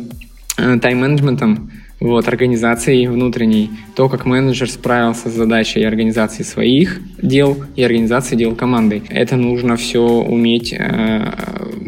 [0.56, 7.82] э, тайм-менеджментом, вот, организацией внутренней, то, как менеджер справился с задачей организации своих дел и
[7.82, 9.02] организации дел команды.
[9.08, 11.32] Это нужно все уметь э,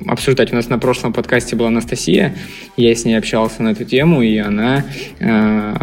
[0.06, 0.52] обсуждать.
[0.52, 2.34] У нас на прошлом подкасте была Анастасия,
[2.76, 4.84] я с ней общался на эту тему, и она,
[5.20, 5.74] э,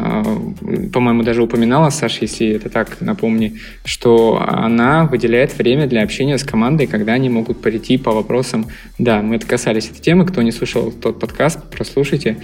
[0.91, 3.53] по-моему, даже упоминала, Саша, если это так, напомни,
[3.85, 8.67] что она выделяет время для общения с командой, когда они могут прийти по вопросам.
[8.99, 12.37] Да, мы это касались этой темы, кто не слушал тот подкаст, прослушайте.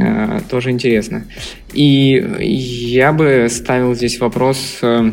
[0.00, 1.24] Э, тоже интересно.
[1.72, 5.12] И я бы ставил здесь вопрос э,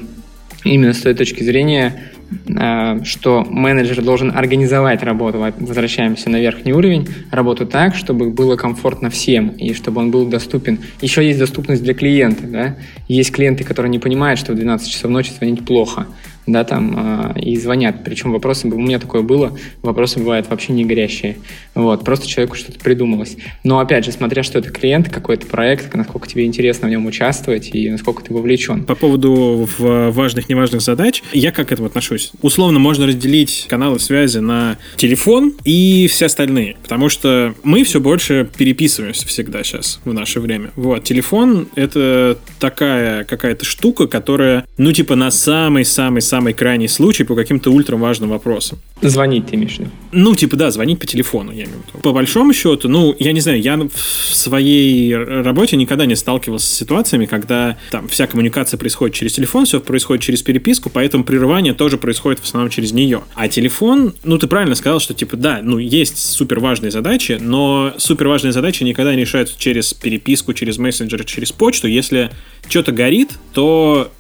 [0.64, 2.12] именно с той точки зрения,
[2.48, 9.10] э, что менеджер должен организовать работу, возвращаемся на верхний уровень, работу так, чтобы было комфортно
[9.10, 10.80] всем и чтобы он был доступен.
[11.02, 12.48] Еще есть доступность для клиента.
[12.48, 12.76] Да?
[13.08, 16.08] Есть клиенты, которые не понимают, что в 12 часов ночи звонить плохо
[16.48, 18.04] да, там, э, и звонят.
[18.04, 21.38] Причем вопросы, у меня такое было, вопросы бывают вообще не горящие.
[21.76, 23.38] Вот, просто человеку что-то придумалось.
[23.64, 27.70] Но, опять же, смотря, что это клиент, какой-то проект, насколько тебе интересно в нем участвовать
[27.74, 28.84] и насколько ты вовлечен.
[28.84, 32.32] По поводу важных, неважных задач, я как к этому отношусь?
[32.42, 38.50] Условно можно разделить каналы связи на телефон и все остальные, потому что мы все больше
[38.58, 40.72] переписываемся всегда сейчас в наше время.
[40.76, 47.34] Вот, телефон— это такая какая-то штука, которая, ну, типа, на самый-самый-самый самый крайний случай по
[47.34, 48.78] каким-то ультраважным вопросам.
[49.02, 49.90] Звонить ты имеешь в виду?
[50.12, 52.00] Ну, типа, да, звонить по телефону, я имею в виду.
[52.04, 56.72] По большому счету, ну, я не знаю, я в своей работе никогда не сталкивался с
[56.72, 61.98] ситуациями, когда там вся коммуникация происходит через телефон, все происходит через переписку, поэтому прерывание тоже
[61.98, 63.24] происходит в основном через нее.
[63.34, 67.96] А телефон, ну, ты правильно сказал, что, типа, да, ну, есть супер важные задачи, но
[67.98, 71.88] супер важные задачи никогда не решаются через переписку, через мессенджер, через почту.
[71.88, 72.30] Если
[72.70, 74.12] что-то горит, то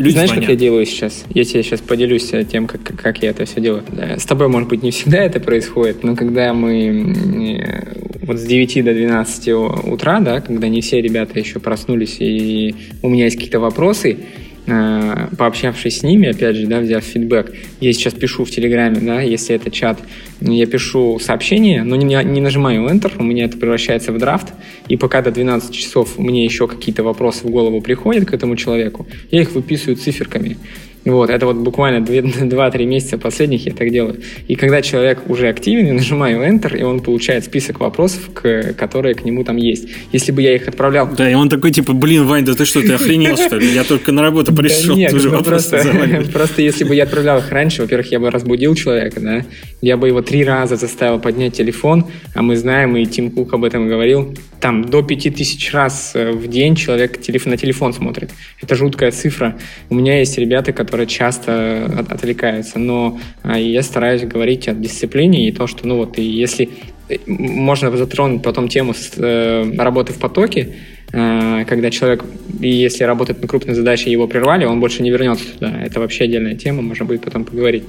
[0.00, 0.46] Люди Знаешь, звонят.
[0.46, 1.24] как я делаю сейчас?
[1.34, 3.84] Я тебе сейчас поделюсь тем, как, как я это все делаю.
[4.16, 7.14] С тобой, может быть, не всегда это происходит, но когда мы
[8.22, 9.48] вот с 9 до 12
[9.92, 14.49] утра, да, когда не все ребята еще проснулись, и у меня есть какие-то вопросы, Э,
[15.36, 19.56] пообщавшись с ними, опять же, да, взяв фидбэк, я сейчас пишу в Телеграме, да, если
[19.56, 19.98] это чат,
[20.40, 24.48] я пишу сообщение, но не, не нажимаю Enter, у меня это превращается в драфт,
[24.88, 29.06] и пока до 12 часов мне еще какие-то вопросы в голову приходят к этому человеку,
[29.30, 30.56] я их выписываю циферками.
[31.04, 34.20] Вот, это вот буквально 2-3 месяца последних я так делаю.
[34.48, 39.14] И когда человек уже активен, я нажимаю Enter, и он получает список вопросов, к, которые
[39.14, 39.88] к нему там есть.
[40.12, 41.08] Если бы я их отправлял...
[41.16, 43.72] Да, и он такой, типа, блин, Вань, да ты что, ты охренел, что ли?
[43.72, 45.82] Я только на работу пришел, нет, уже ну, просто,
[46.32, 49.44] просто если бы я отправлял их раньше, во-первых, я бы разбудил человека, да,
[49.80, 53.64] я бы его три раза заставил поднять телефон, а мы знаем, и Тим Кук об
[53.64, 58.30] этом говорил, там до 5000 раз э, в день человек на телефон смотрит.
[58.60, 59.56] Это жуткая цифра.
[59.88, 65.48] У меня есть ребята, которые часто от, отвлекаются, но а, я стараюсь говорить о дисциплине
[65.48, 66.70] и то, что, ну вот, и если
[67.08, 70.74] э, можно затронуть потом тему с, э, работы в потоке,
[71.12, 72.24] э, когда человек,
[72.60, 75.82] если работает на крупной задаче, его прервали, он больше не вернется туда.
[75.82, 77.84] Это вообще отдельная тема, можно будет потом поговорить.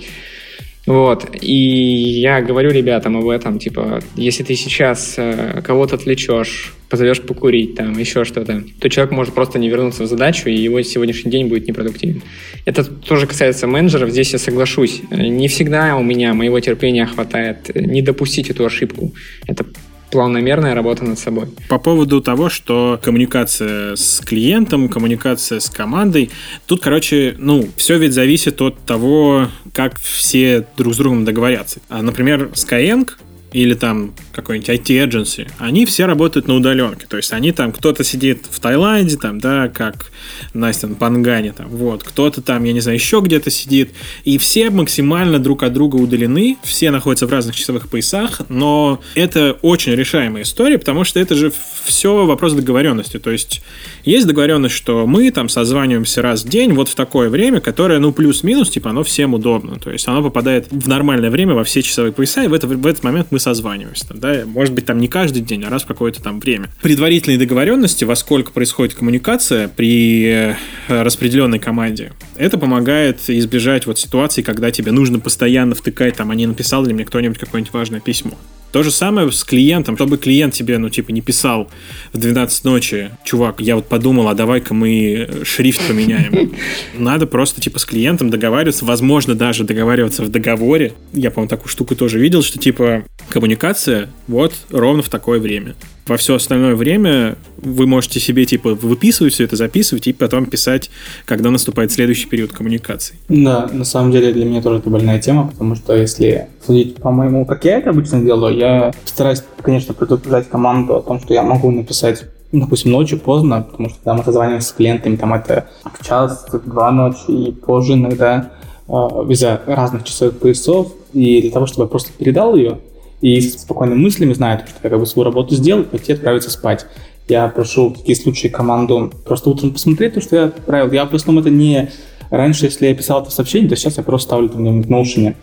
[0.87, 1.29] Вот.
[1.41, 7.75] И я говорю ребятам об этом, типа, если ты сейчас э, кого-то отвлечешь, позовешь покурить,
[7.75, 11.47] там, еще что-то, то человек может просто не вернуться в задачу, и его сегодняшний день
[11.47, 12.23] будет непродуктивен.
[12.65, 15.01] Это тоже касается менеджеров, здесь я соглашусь.
[15.11, 19.13] Не всегда у меня моего терпения хватает не допустить эту ошибку.
[19.47, 19.65] Это
[20.11, 21.47] планомерная работа над собой.
[21.69, 26.29] По поводу того, что коммуникация с клиентом, коммуникация с командой,
[26.67, 31.79] тут, короче, ну, все ведь зависит от того, как все друг с другом договорятся.
[31.89, 33.09] А, например, Skyeng
[33.51, 37.05] или там какой-нибудь IT-agency, они все работают на удаленке.
[37.07, 40.11] То есть они там, кто-то сидит в Таиланде, там, да, как
[40.53, 43.91] Настя на Пангане, там, вот, кто-то там, я не знаю, еще где-то сидит,
[44.23, 49.57] и все максимально друг от друга удалены, все находятся в разных часовых поясах, но это
[49.61, 51.51] очень решаемая история, потому что это же
[51.83, 53.19] все вопрос договоренности.
[53.19, 53.61] То есть
[54.05, 58.13] есть договоренность, что мы там созваниваемся раз в день, вот в такое время, которое, ну,
[58.13, 59.77] плюс-минус, типа, оно всем удобно.
[59.77, 62.87] То есть оно попадает в нормальное время во все часовые пояса, и в, это, в
[62.87, 64.07] этот момент мы созваниваемся.
[64.07, 64.43] Там, да?
[64.45, 66.69] Может быть, там не каждый день, а раз в какое-то там время.
[66.81, 70.55] Предварительные договоренности, во сколько происходит коммуникация при э,
[70.87, 76.47] распределенной команде, это помогает избежать вот ситуации, когда тебе нужно постоянно втыкать, там, а не
[76.47, 78.37] написал ли мне кто-нибудь какое-нибудь важное письмо.
[78.71, 81.69] То же самое с клиентом, чтобы клиент тебе, ну, типа, не писал
[82.13, 86.53] в 12 ночи, чувак, я вот подумал, а давай-ка мы шрифт поменяем.
[86.97, 90.93] Надо просто, типа, с клиентом договариваться, возможно, даже договариваться в договоре.
[91.11, 95.75] Я, по-моему, такую штуку тоже видел, что, типа, коммуникация вот ровно в такое время.
[96.07, 100.89] Во все остальное время вы можете себе, типа, выписывать все это, записывать и потом писать,
[101.25, 103.15] когда наступает следующий период коммуникации.
[103.29, 107.11] Да, на самом деле для меня тоже это больная тема, потому что если судить по
[107.11, 111.43] моему, как я это обычно делаю, я стараюсь, конечно, предупреждать команду о том, что я
[111.43, 116.45] могу написать допустим, ночью поздно, потому что там мы с клиентами, там это в час,
[116.51, 118.51] в два ночи и позже иногда
[118.87, 118.91] э,
[119.29, 120.91] из-за разных часовых поясов.
[121.13, 122.79] И для того, чтобы я просто передал ее,
[123.21, 126.85] и спокойными мыслями знает, что я как бы свою работу сделал, пойти отправиться спать.
[127.27, 130.91] Я прошу в такие случаи команду просто утром посмотреть то, что я отправил.
[130.91, 131.89] Я в основном это не...
[132.29, 135.35] Раньше, если я писал это сообщение, то сейчас я просто ставлю там в Notion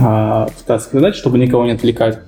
[0.00, 2.20] а, задачи, чтобы никого не отвлекать.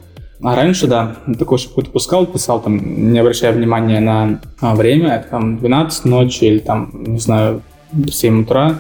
[0.43, 5.59] А раньше, да, такой какой-то пускал, писал там, не обращая внимания на а, время, там
[5.59, 7.63] 12 ночи или там, не знаю,
[8.07, 8.77] 7 утра.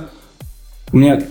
[0.93, 1.23] У меня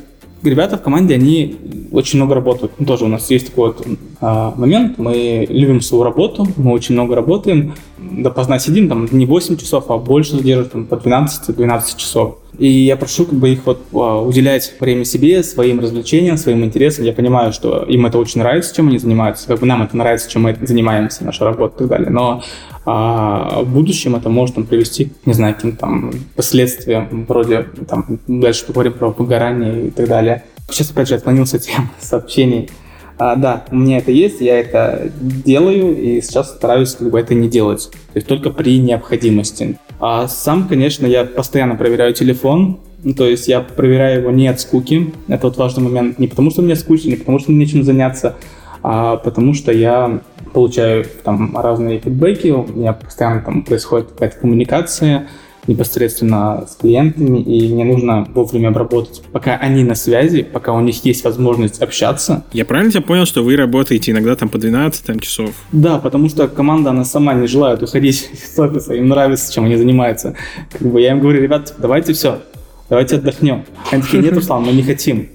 [0.43, 1.55] ребята в команде, они
[1.91, 2.73] очень много работают.
[2.79, 3.87] Ну, тоже у нас есть такой вот
[4.19, 9.57] а, момент, мы любим свою работу, мы очень много работаем, допоздна сидим, там не 8
[9.57, 12.37] часов, а больше задерживаем, там, по 12-12 часов.
[12.57, 17.05] И я прошу как бы их вот а, уделять время себе, своим развлечениям, своим интересам.
[17.05, 20.29] Я понимаю, что им это очень нравится, чем они занимаются, как бы нам это нравится,
[20.29, 22.09] чем мы занимаемся, наша работа и так далее.
[22.09, 22.43] Но
[22.85, 28.19] а в будущем это может там, привести, не знаю, к каким-то там последствиям, вроде там
[28.27, 30.43] дальше поговорим про выгорание и так далее.
[30.69, 32.69] Сейчас, опять же, отклонился от темы сообщений.
[33.17, 37.33] А, да, у меня это есть, я это делаю, и сейчас стараюсь как бы это
[37.35, 37.89] не делать.
[37.91, 39.77] То есть только при необходимости.
[39.99, 42.79] А сам, конечно, я постоянно проверяю телефон,
[43.15, 45.13] то есть я проверяю его не от скуки.
[45.27, 46.19] Это вот важный момент.
[46.19, 48.35] Не потому, что мне скучно, не потому, что мне нечем заняться,
[48.81, 50.21] а потому что я
[50.53, 55.27] получаю там разные фидбэки, у меня постоянно там происходит какая-то коммуникация,
[55.67, 61.03] непосредственно с клиентами, и мне нужно вовремя обработать, пока они на связи, пока у них
[61.05, 62.43] есть возможность общаться.
[62.51, 65.51] Я правильно тебя понял, что вы работаете иногда там по 12 там, часов?
[65.71, 69.77] Да, потому что команда, она сама не желает уходить из офиса, им нравится, чем они
[69.77, 70.35] занимаются.
[70.71, 72.41] Как бы я им говорю, ребят, давайте все,
[72.89, 73.65] давайте отдохнем.
[73.91, 75.29] Они такие, нет, Руслан, мы не хотим.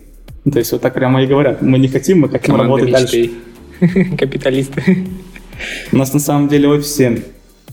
[0.44, 2.88] Ну, то есть вот так прямо и говорят, мы не хотим, мы хотим Команда работать
[2.88, 3.22] мечты.
[3.22, 3.30] дальше.
[4.18, 5.06] Капиталисты.
[5.92, 7.22] У нас на самом деле в офисе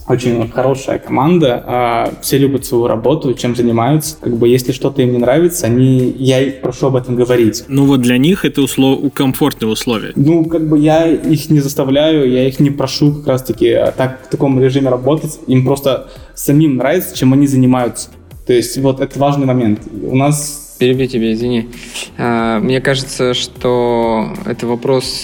[0.08, 4.18] очень хорошая команда, а все любят свою работу, чем занимаются.
[4.22, 7.64] Как бы если что-то им не нравится, они, я их прошу об этом говорить.
[7.68, 9.12] Ну вот для них это услов...
[9.14, 10.12] комфортные условия.
[10.16, 14.26] Ну как бы я их не заставляю, я их не прошу как раз-таки а так
[14.28, 15.40] в таком режиме работать.
[15.48, 18.10] Им просто самим нравится, чем они занимаются.
[18.46, 19.82] То есть вот это важный момент.
[20.04, 21.70] У нас Перебью тебя, извини.
[22.18, 25.24] А, мне кажется, что это вопрос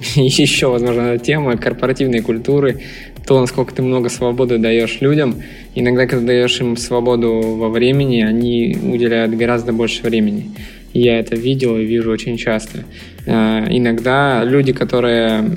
[0.14, 2.80] еще, возможно, тема корпоративной культуры,
[3.26, 5.42] то, насколько ты много свободы даешь людям.
[5.74, 10.50] Иногда, когда даешь им свободу во времени, они уделяют гораздо больше времени.
[10.92, 12.84] Я это видел и вижу очень часто.
[13.26, 15.50] А, иногда люди, которые...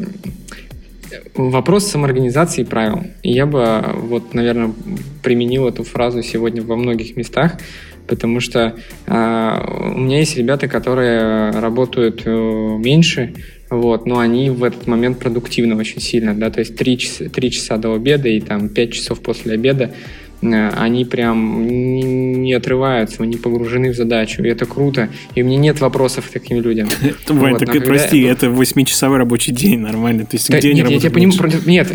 [1.35, 3.03] Вопрос самоорганизации правил.
[3.21, 4.73] Я бы, вот, наверное,
[5.21, 7.59] применил эту фразу сегодня во многих местах,
[8.07, 8.75] потому что
[9.05, 13.35] э, у меня есть ребята, которые работают э, меньше,
[13.69, 17.51] вот, но они в этот момент продуктивны очень сильно, да, то есть 3 часа, 3
[17.51, 19.93] часа до обеда и там 5 часов после обеда
[20.41, 25.09] они прям не отрываются, они погружены в задачу, и это круто.
[25.35, 26.87] И у меня нет вопросов к таким людям.
[27.27, 30.25] Вань, так прости, это 8-часовой рабочий день, нормально.
[30.25, 31.93] То есть где тебя понимаю, нет,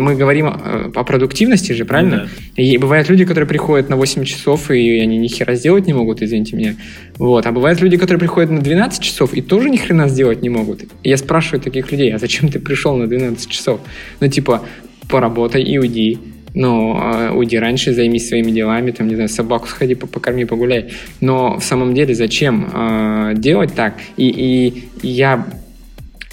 [0.00, 2.28] мы говорим о продуктивности же, правильно?
[2.56, 6.22] И бывают люди, которые приходят на 8 часов, и они ни хера сделать не могут,
[6.22, 6.76] извините меня.
[7.18, 7.46] Вот.
[7.46, 10.82] А бывают люди, которые приходят на 12 часов и тоже ни хрена сделать не могут.
[11.02, 13.80] И я спрашиваю таких людей, а зачем ты пришел на 12 часов?
[14.20, 14.62] Ну, типа,
[15.08, 16.18] поработай и уйди
[16.54, 20.90] ну, а, уйди раньше, займись своими делами, там, не знаю, собаку сходи, покорми, погуляй.
[21.20, 23.94] Но в самом деле зачем э, делать так?
[24.16, 25.44] И, и я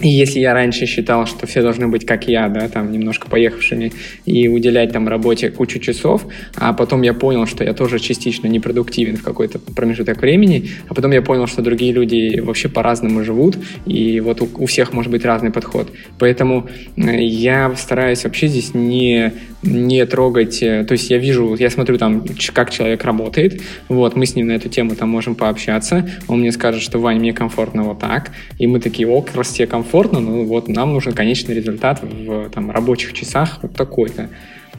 [0.02, 3.94] и если я раньше считал, что все должны быть как я, да, там немножко поехавшими
[4.26, 6.26] и уделять там работе кучу часов,
[6.56, 11.12] а потом я понял, что я тоже частично непродуктивен в какой-то промежуток времени, а потом
[11.12, 15.24] я понял, что другие люди вообще по-разному живут, и вот у, у всех может быть
[15.24, 15.92] разный подход.
[16.18, 21.70] Поэтому э, я стараюсь вообще здесь не, не трогать, э, то есть я вижу, я
[21.70, 26.10] смотрю там, как человек работает, вот, мы с ним на эту тему там можем пообщаться,
[26.28, 29.68] он мне скажет, что, Вань, мне комфортно вот так, и мы такие, ок, раз тебе
[29.68, 34.30] комфортно, комфортно, но вот нам нужен конечный результат в там, рабочих часах вот такой-то.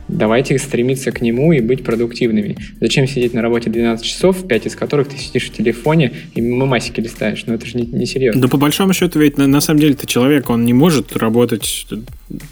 [0.08, 2.56] Давайте стремиться к нему и быть продуктивными.
[2.80, 7.00] Зачем сидеть на работе 12 часов, 5 из которых ты сидишь в телефоне и мемасики
[7.00, 7.44] листаешь?
[7.46, 8.40] Ну это же не, не серьезно.
[8.40, 11.86] Да по большому счету ведь на, на самом деле ты человек, он не может работать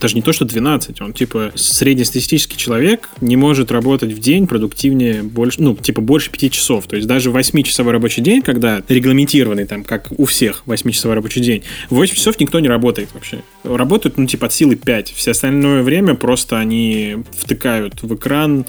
[0.00, 5.22] даже не то, что 12, он типа среднестатистический человек не может работать в день продуктивнее
[5.22, 6.86] больше, ну, типа больше 5 часов.
[6.86, 11.62] То есть даже 8-часовой рабочий день, когда регламентированный там, как у всех 8-часовой рабочий день,
[11.88, 13.42] в 8 часов никто не работает вообще.
[13.64, 15.12] Работают, ну, типа от силы 5.
[15.12, 18.66] Все остальное время просто они втыкают в экран,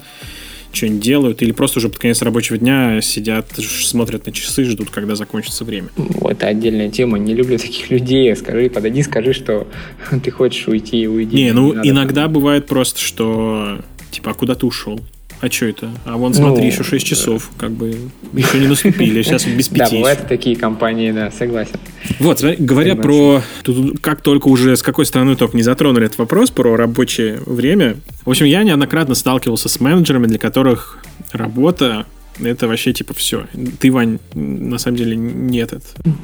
[0.72, 5.14] что-нибудь делают, или просто уже под конец рабочего дня сидят, смотрят на часы, ждут, когда
[5.14, 5.88] закончится время.
[6.22, 7.18] Это отдельная тема.
[7.18, 8.34] Не люблю таких людей.
[8.34, 9.68] Скажи, подойди, скажи, что
[10.24, 11.36] ты хочешь уйти и уйди.
[11.36, 12.32] Не, ну не иногда там.
[12.32, 15.00] бывает просто, что типа, а куда ты ушел?
[15.42, 15.90] А что это?
[16.04, 17.98] А вон, смотри, ну, еще 6 часов, как бы,
[18.32, 19.90] еще не наступили, сейчас без пяти.
[19.90, 21.80] Да, бывают такие компании, да, согласен.
[22.20, 26.52] Вот, говоря про, тут, как только уже, с какой стороны только не затронули этот вопрос
[26.52, 30.98] про рабочее время, в общем, я неоднократно сталкивался с менеджерами, для которых
[31.32, 32.06] работа
[32.44, 33.46] это вообще типа все.
[33.80, 35.82] Ты, Вань, на самом деле не этот.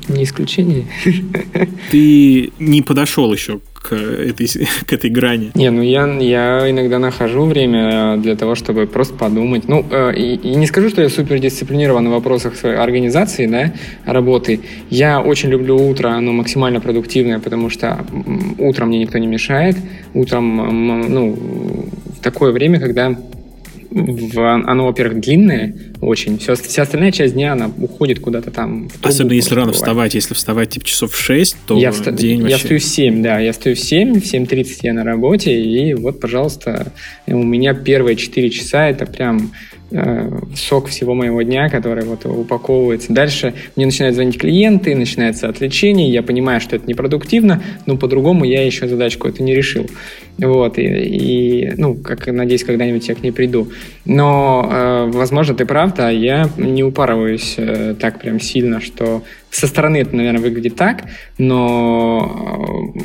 [0.09, 0.87] Не исключение.
[1.91, 4.47] Ты не подошел еще к этой,
[4.87, 5.51] к этой грани.
[5.55, 9.69] Не, ну я, я иногда нахожу время для того, чтобы просто подумать.
[9.69, 13.73] Ну, э, и, и не скажу, что я супер дисциплинирован в вопросах организации, да,
[14.05, 14.61] работы.
[14.91, 18.05] Я очень люблю утро, оно максимально продуктивное, потому что
[18.59, 19.77] утром мне никто не мешает.
[20.14, 21.37] Утром, ну,
[22.19, 23.16] в такое время, когда
[23.91, 26.39] в, оно, во-первых, длинное очень.
[26.39, 28.89] Все, вся остальная часть дня, она уходит куда-то там.
[28.89, 30.14] В Особенно если рано вставать.
[30.14, 32.53] Если вставать типа часов в 6, то я вста- день вообще...
[32.53, 33.39] Я встаю в 7, да.
[33.39, 36.93] Я встаю в 7, в 7.30 я на работе, и вот, пожалуйста,
[37.26, 39.53] у меня первые 4 часа это прям
[40.55, 43.12] сок всего моего дня, который вот упаковывается.
[43.12, 48.64] Дальше мне начинают звонить клиенты, начинается отвлечение, я понимаю, что это непродуктивно, но по-другому я
[48.64, 49.86] еще задачку это не решил.
[50.39, 53.68] Вот, и, и ну, как надеюсь, когда-нибудь я к ней приду.
[54.05, 59.66] Но, э, возможно, ты прав, да, я не упарываюсь э, так прям сильно, что со
[59.66, 61.05] стороны это, наверное, выглядит так,
[61.39, 63.01] но э,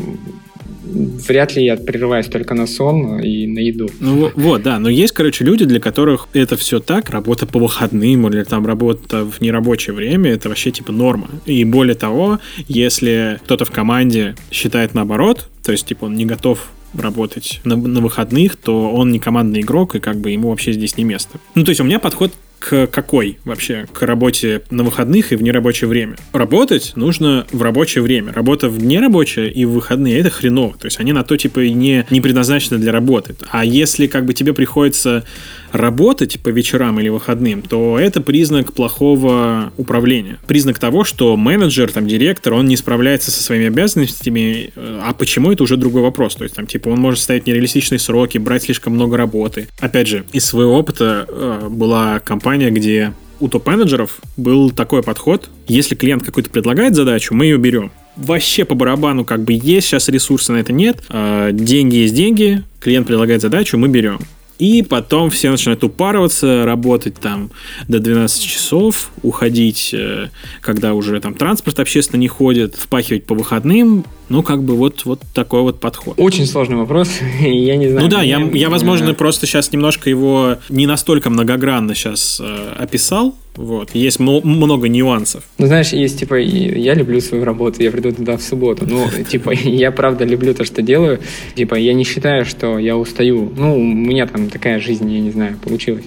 [0.94, 3.90] вряд ли я прерываюсь только на сон и на еду.
[4.00, 8.28] Ну вот, да, но есть, короче, люди, для которых это все так, работа по выходным
[8.28, 11.30] или там работа в нерабочее время, это вообще типа норма.
[11.46, 16.70] И более того, если кто-то в команде считает наоборот, то есть типа он не готов
[16.98, 20.98] работать на, на выходных, то он не командный игрок, и как бы ему вообще здесь
[20.98, 21.40] не место.
[21.56, 22.32] Ну, то есть у меня подход
[22.64, 23.88] к какой вообще?
[23.92, 26.16] К работе на выходных и в нерабочее время.
[26.32, 28.32] Работать нужно в рабочее время.
[28.32, 30.78] Работа в нерабочее и в выходные это хреново.
[30.78, 33.36] То есть они на то типа и не, не предназначены для работы.
[33.50, 35.26] А если как бы тебе приходится
[35.74, 40.38] работать по вечерам или выходным, то это признак плохого управления.
[40.48, 45.64] Признак того, что менеджер, там, директор, он не справляется со своими обязанностями, а почему это
[45.64, 46.36] уже другой вопрос.
[46.36, 49.68] То есть, там, типа, он может ставить нереалистичные сроки, брать слишком много работы.
[49.80, 55.50] Опять же, из своего опыта э, была компания, где у топ-менеджеров был такой подход.
[55.68, 57.92] Если клиент какой-то предлагает задачу, мы ее берем.
[58.16, 61.04] Вообще по барабану как бы есть сейчас ресурсы на это нет.
[61.10, 64.20] Э, деньги есть деньги, клиент предлагает задачу, мы берем.
[64.60, 67.52] И потом все начинают упарываться, работать там
[67.88, 70.30] до 12 часов, уходить, э,
[70.62, 74.06] когда уже там транспорт общественно не ходит, впахивать по выходным.
[74.30, 76.16] Ну, как бы вот, вот такой вот подход.
[76.18, 77.10] Очень сложный вопрос,
[77.40, 78.06] я не знаю.
[78.06, 83.36] Ну да, я, я возможно, просто сейчас немножко его не настолько многогранно сейчас э, описал,
[83.56, 83.92] вот.
[83.94, 85.44] Есть много нюансов.
[85.58, 88.86] Ну, знаешь, есть, типа, я люблю свою работу, я приду туда в субботу.
[88.88, 91.20] Ну, типа, я правда люблю то, что делаю.
[91.56, 93.52] Типа, я не считаю, что я устаю.
[93.56, 96.06] Ну, у меня там такая жизнь, я не знаю, получилась.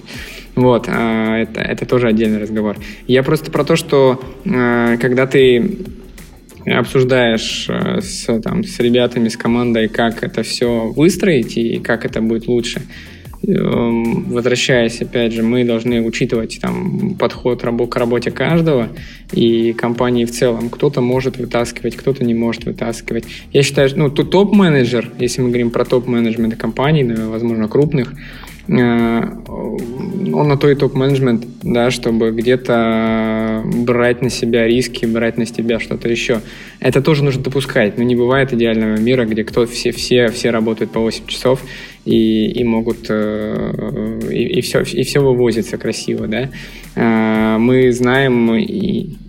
[0.55, 2.77] Вот, а это, это тоже отдельный разговор.
[3.05, 5.77] Я просто про то, что а, когда ты
[6.71, 12.21] обсуждаешь э, с, там, с ребятами, с командой, как это все выстроить и как это
[12.21, 12.81] будет лучше,
[13.45, 18.89] Эм, возвращаясь, опять же, мы должны учитывать там подход к работе каждого
[19.31, 20.69] и компании в целом.
[20.69, 23.25] Кто-то может вытаскивать, кто-то не может вытаскивать.
[23.53, 28.13] Я считаю, ну, тут топ-менеджер, если мы говорим про топ-менеджмент компаний, возможно, крупных,
[28.69, 35.79] он на то и топ-менеджмент, да, чтобы где-то брать на себя риски, брать на себя
[35.79, 36.41] что-то еще.
[36.79, 40.91] Это тоже нужно допускать, но не бывает идеального мира, где кто все, все, все работают
[40.91, 41.63] по 8 часов,
[42.05, 46.49] и, и могут э, и, и все и все вывозится красиво, да.
[46.95, 48.53] Э, мы знаем,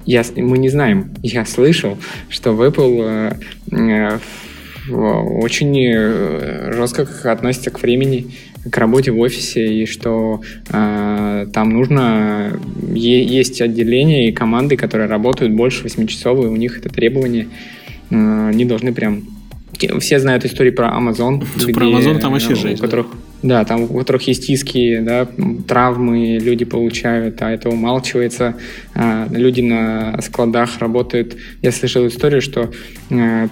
[0.04, 1.96] я, мы не знаем, я слышал,
[2.28, 3.36] что в Apple
[3.70, 4.18] э,
[4.90, 8.32] очень жестко относится к времени,
[8.70, 12.58] к работе в офисе, и что э, там нужно
[12.92, 17.48] есть отделения и команды, которые работают больше 8 часов, и у них это требование,
[18.10, 19.22] э, они должны прям
[20.00, 21.44] все знают истории про Amazon.
[21.56, 22.80] Где, про Amazon там вообще жесть.
[22.80, 23.06] У которых,
[23.42, 23.60] да.
[23.60, 25.28] да, там у которых есть иски, да,
[25.66, 28.56] травмы люди получают, а это умалчивается.
[28.94, 31.36] А, люди на складах работают.
[31.62, 32.70] Я слышал историю, что
[33.10, 33.48] а,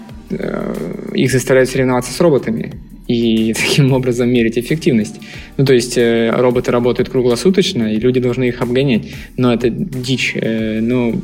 [1.14, 2.72] их заставляют соревноваться с роботами
[3.06, 5.20] и таким образом мерить эффективность.
[5.56, 9.12] Ну, то есть э, роботы работают круглосуточно, и люди должны их обгонять.
[9.36, 10.34] Но это дичь.
[10.34, 11.20] Э, ну,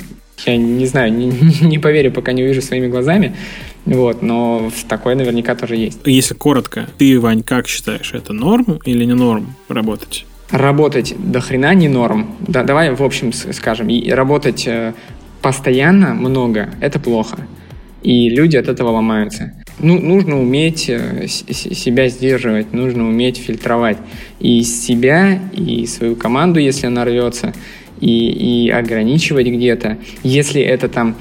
[0.47, 3.35] я не знаю, не, не поверю, пока не увижу своими глазами.
[3.85, 6.01] Вот, но такое наверняка тоже есть.
[6.05, 10.25] Если коротко, ты, Вань, как считаешь, это норм или не норм работать?
[10.51, 12.37] Работать до хрена не норм.
[12.41, 14.93] Да, давай в общем скажем, и работать э,
[15.41, 17.39] постоянно много– это плохо.
[18.03, 19.53] И люди от этого ломаются.
[19.83, 23.99] Ну, нужно уметь э, себя сдерживать, нужно уметь фильтровать
[24.39, 27.53] и себя, и свою команду, если она рвется,
[28.01, 29.99] и, и ограничивать где-то.
[30.23, 31.17] Если это там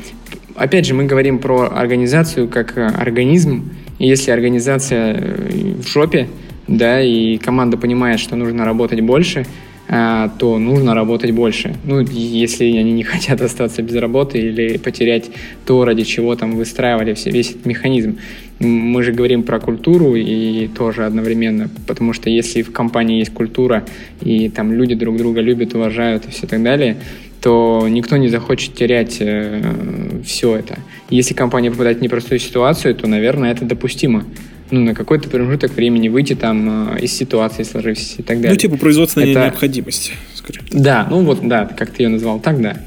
[0.56, 3.72] опять же, мы говорим про организацию как э, организм.
[4.00, 6.28] Если организация э, в жопе,
[6.68, 9.46] да, и команда понимает, что нужно работать больше,
[9.92, 11.76] то нужно работать больше.
[11.84, 15.30] Ну, если они не хотят остаться без работы или потерять
[15.66, 18.18] то, ради чего там выстраивали весь этот механизм.
[18.60, 23.84] Мы же говорим про культуру и тоже одновременно, потому что если в компании есть культура,
[24.22, 26.96] и там люди друг друга любят, уважают и все так далее,
[27.42, 30.78] то никто не захочет терять э, все это.
[31.10, 34.26] Если компания попадает в непростую ситуацию, то, наверное, это допустимо.
[34.72, 38.52] Ну, на какой-то промежуток времени выйти там э, из ситуации, сложившейся и так далее.
[38.52, 39.46] Ну, типа производственная это...
[39.46, 40.82] необходимость, скажем так.
[40.82, 42.78] Да, ну вот, да, как ты ее назвал, так да.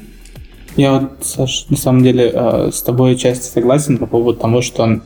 [0.75, 5.01] Я вот, Саш, на самом деле э, с тобой часть согласен по поводу того, что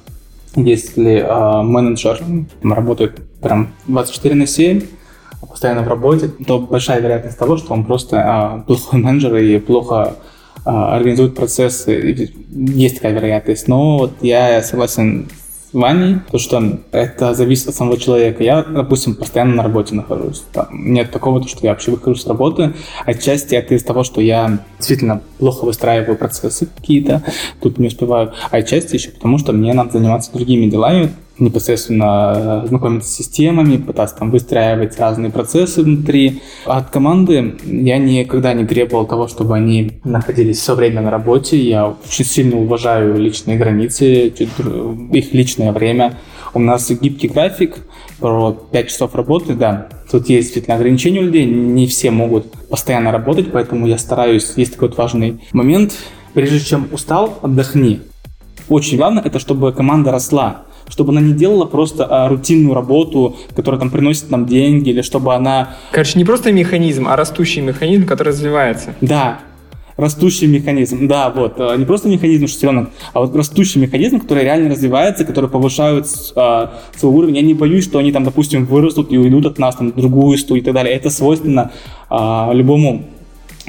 [0.55, 2.21] если э, менеджер
[2.63, 4.81] работает прям 24 на 7,
[5.47, 10.15] постоянно в работе, то большая вероятность того, что он просто а, плохой менеджер и плохо
[10.65, 12.31] а, организует процессы.
[12.51, 13.67] Есть такая вероятность.
[13.67, 15.27] Но вот я согласен
[15.69, 18.43] с Ваней, то что это зависит от самого человека.
[18.43, 20.43] Я, допустим, постоянно на работе нахожусь.
[20.51, 22.73] Там нет такого, что я вообще выхожу с работы.
[23.05, 27.23] Отчасти это из-за того, что я действительно плохо выстраиваю процессы какие-то,
[27.61, 28.33] тут не успеваю.
[28.49, 34.17] А отчасти еще потому, что мне надо заниматься другими делами, непосредственно знакомиться с системами, пытаться
[34.17, 36.41] там выстраивать разные процессы внутри.
[36.65, 41.57] От команды я никогда не требовал того, чтобы они находились все время на работе.
[41.57, 46.17] Я очень сильно уважаю личные границы, их личное время.
[46.53, 47.77] У нас гибкий график,
[48.19, 49.89] про 5 часов работы, да.
[50.11, 54.73] Тут есть действительно ограничения у людей, не все могут постоянно работать, поэтому я стараюсь, есть
[54.73, 55.93] такой вот важный момент,
[56.33, 58.01] прежде чем устал, отдохни.
[58.67, 63.79] Очень главное, это чтобы команда росла чтобы она не делала просто а, рутинную работу, которая
[63.79, 65.75] там приносит нам деньги, или чтобы она...
[65.91, 68.95] Короче, не просто механизм, а растущий механизм, который развивается.
[69.01, 69.39] Да,
[69.99, 71.07] растущий механизм.
[71.07, 71.55] Да, вот.
[71.57, 76.73] А, не просто механизм шестеренок, а вот растущий механизм, который реально развивается, который повышает а,
[76.95, 77.35] свой уровень.
[77.35, 80.37] Я не боюсь, что они там, допустим, вырастут и уйдут от нас там, в другую
[80.37, 80.95] студию и так далее.
[80.95, 81.71] Это свойственно
[82.09, 83.05] а, любому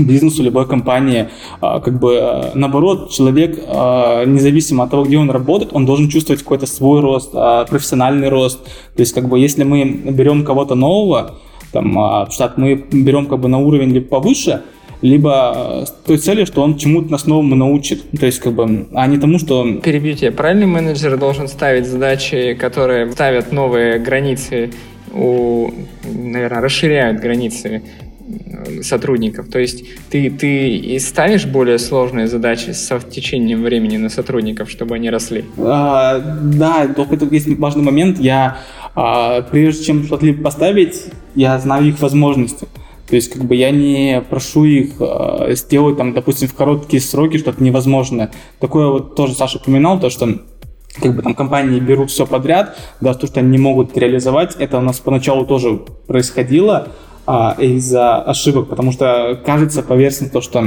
[0.07, 1.29] бизнесу, любой компании.
[1.61, 6.09] А, как бы а, наоборот, человек, а, независимо от того, где он работает, он должен
[6.09, 8.65] чувствовать какой-то свой рост, профессиональный рост.
[8.97, 11.37] То есть, как бы, если мы берем кого-то нового,
[11.73, 14.63] там, штат, мы берем как бы на уровень либо повыше,
[15.03, 18.11] либо с той целью, что он чему-то нас новому научит.
[18.19, 19.65] То есть, как бы, а не тому, что...
[19.83, 20.31] Перебьете.
[20.31, 24.71] Правильный менеджер должен ставить задачи, которые ставят новые границы
[25.13, 25.71] у,
[26.05, 27.83] наверное, расширяют границы
[28.83, 29.49] сотрудников.
[29.49, 34.95] То есть ты, ты и ставишь более сложные задачи со течением времени на сотрудников, чтобы
[34.95, 35.45] они росли?
[35.59, 38.19] А, да, только тут есть важный момент.
[38.19, 38.59] Я,
[38.95, 41.05] а, прежде чем что-либо поставить,
[41.35, 42.67] я знаю их возможности.
[43.09, 47.39] То есть, как бы я не прошу их э, сделать, там, допустим, в короткие сроки
[47.39, 48.31] что-то невозможное.
[48.61, 50.29] Такое вот тоже Саша упоминал, то, что
[51.01, 54.79] как бы там компании берут все подряд, да, то, что они не могут реализовать, это
[54.79, 56.89] у нас поначалу тоже происходило,
[57.27, 60.65] а, из-за ошибок, потому что кажется поверхностно то, что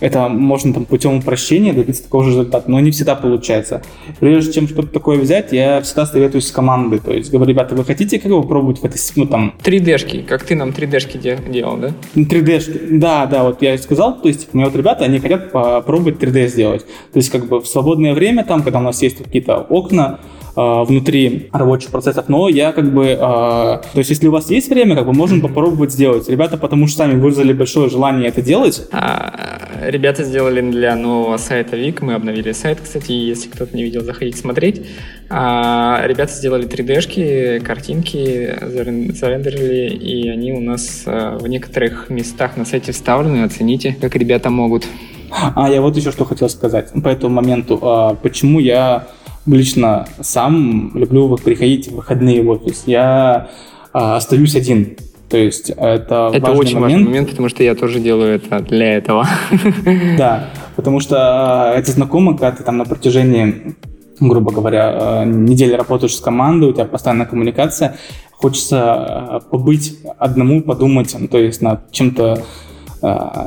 [0.00, 3.82] это можно там путем упрощения добиться такого же результата, но не всегда получается.
[4.20, 6.98] Прежде чем что-то такое взять, я всегда советуюсь с командой.
[6.98, 9.54] То есть говорю, ребята, вы хотите как его пробовать в этой, ну там...
[9.62, 11.92] 3D-шки, как ты нам 3D-шки де- делал, да?
[12.14, 16.22] 3D-шки, да, да, вот я сказал, то есть у меня вот ребята, они хотят попробовать
[16.22, 16.84] 3D сделать.
[17.12, 20.18] То есть как бы в свободное время, там, когда у нас есть какие-то окна,
[20.56, 24.68] э, внутри рабочих процессов, но я как бы, э, то есть если у вас есть
[24.68, 26.28] время, как бы можем попробовать сделать.
[26.28, 28.86] Ребята, потому что сами выразили большое желание это делать.
[28.92, 34.02] А, ребята сделали для нового сайта Вик, мы обновили сайт, кстати, если кто-то не видел,
[34.02, 34.86] заходите смотреть.
[35.28, 42.64] А, ребята сделали 3D-шки, картинки, зарендерили, и они у нас а, в некоторых местах на
[42.64, 44.86] сайте вставлены, оцените, как ребята могут.
[45.30, 47.78] А, я вот еще что хотел сказать по этому моменту.
[47.82, 49.08] А, почему я
[49.46, 52.84] лично сам люблю приходить в выходные в офис.
[52.86, 53.48] Я
[53.92, 54.96] а, остаюсь один.
[55.28, 56.92] То есть это, это важный очень момент.
[56.92, 59.26] важный момент, потому что я тоже делаю это для этого.
[60.16, 63.74] Да, потому что а, это знакомо, когда ты там на протяжении,
[64.20, 67.96] грубо говоря, а, недели работаешь с командой, у тебя постоянная коммуникация,
[68.32, 72.44] хочется а, побыть одному, подумать, то есть над чем-то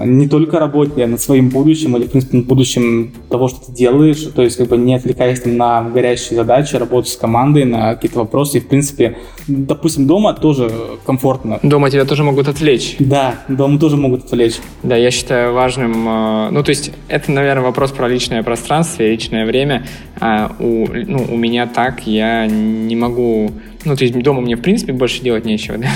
[0.06, 3.72] не только работе, а над своим будущим или, в принципе, над будущим того, что ты
[3.72, 8.20] делаешь, то есть как бы не отвлекаясь на горящие задачи, работать с командой, на какие-то
[8.20, 10.72] вопросы, и, в принципе, допустим, дома тоже
[11.06, 11.60] комфортно.
[11.64, 12.96] Дома тебя тоже могут отвлечь.
[13.00, 14.56] Да, дома тоже могут отвлечь.
[14.84, 19.12] Да, я считаю важным, а, ну, то есть это, наверное, вопрос про личное пространство и
[19.12, 19.86] личное время.
[20.20, 23.52] А у, ну, у меня так, я не могу
[23.86, 25.90] ну, то есть дома мне, в принципе, больше делать нечего, да?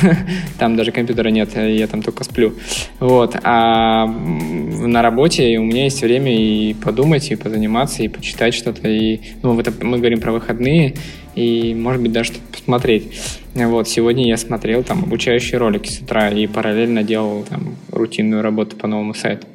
[0.58, 2.54] Там даже компьютера нет, я там только сплю.
[3.00, 3.36] Вот.
[3.44, 8.88] А на работе у меня есть время и подумать, и позаниматься, и почитать что-то.
[8.88, 10.96] И, ну, это мы говорим про выходные,
[11.36, 13.20] и, может быть, даже что-то посмотреть.
[13.54, 18.76] Вот, сегодня я смотрел там обучающие ролики с утра и параллельно делал там рутинную работу
[18.76, 19.48] по новому сайту.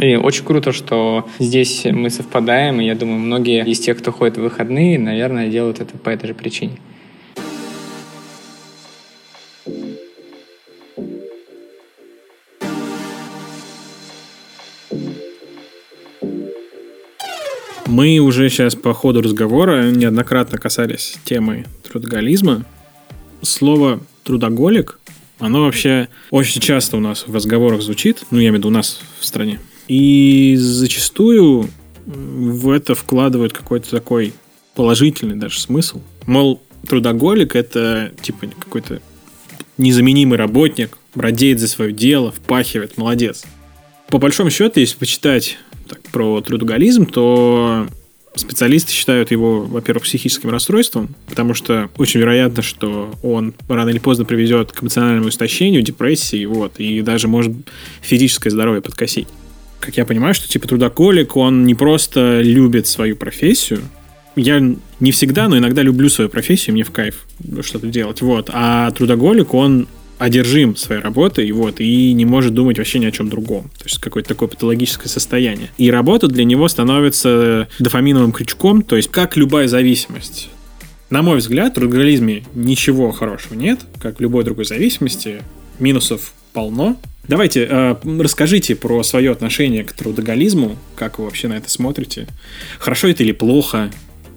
[0.00, 4.38] И очень круто, что здесь мы совпадаем, и я думаю, многие из тех, кто ходит
[4.38, 6.78] в выходные, наверное, делают это по этой же причине.
[17.86, 22.64] Мы уже сейчас по ходу разговора неоднократно касались темы трудоголизма.
[23.42, 24.98] Слово «трудоголик»
[25.38, 28.70] оно вообще очень часто у нас в разговорах звучит, ну, я имею в виду у
[28.70, 29.60] нас в стране.
[29.88, 31.68] И зачастую
[32.06, 34.32] в это вкладывают какой-то такой
[34.74, 36.00] положительный даже смысл.
[36.26, 39.00] Мол, трудоголик— это типа какой-то
[39.76, 43.44] незаменимый работник, радеет за свое дело, впахивает, молодец.
[44.08, 45.58] По большому счету, если почитать
[45.88, 47.86] так, про трудоголизм, то
[48.36, 54.24] специалисты считают его, во-первых, психическим расстройством, потому что очень вероятно, что он рано или поздно
[54.24, 57.52] приведет к эмоциональному истощению, депрессии, вот, и даже может
[58.00, 59.28] физическое здоровье подкосить.
[59.80, 63.80] Как я понимаю, что типа трудоколик, он не просто любит свою профессию,
[64.36, 64.60] я
[64.98, 67.26] не всегда, но иногда люблю свою профессию, мне в кайф
[67.62, 69.86] что-то делать, вот, а трудоголик, он
[70.18, 73.70] одержим своей работой, вот, и не может думать вообще ни о чем другом.
[73.78, 75.70] То есть какое-то такое патологическое состояние.
[75.76, 80.50] И работа для него становится дофаминовым крючком, то есть как любая зависимость.
[81.10, 85.42] На мой взгляд, в трудоголизме ничего хорошего нет, как в любой другой зависимости.
[85.78, 86.96] Минусов полно.
[87.28, 92.26] Давайте, э, расскажите про свое отношение к трудоголизму, как вы вообще на это смотрите.
[92.78, 93.90] Хорошо это или плохо?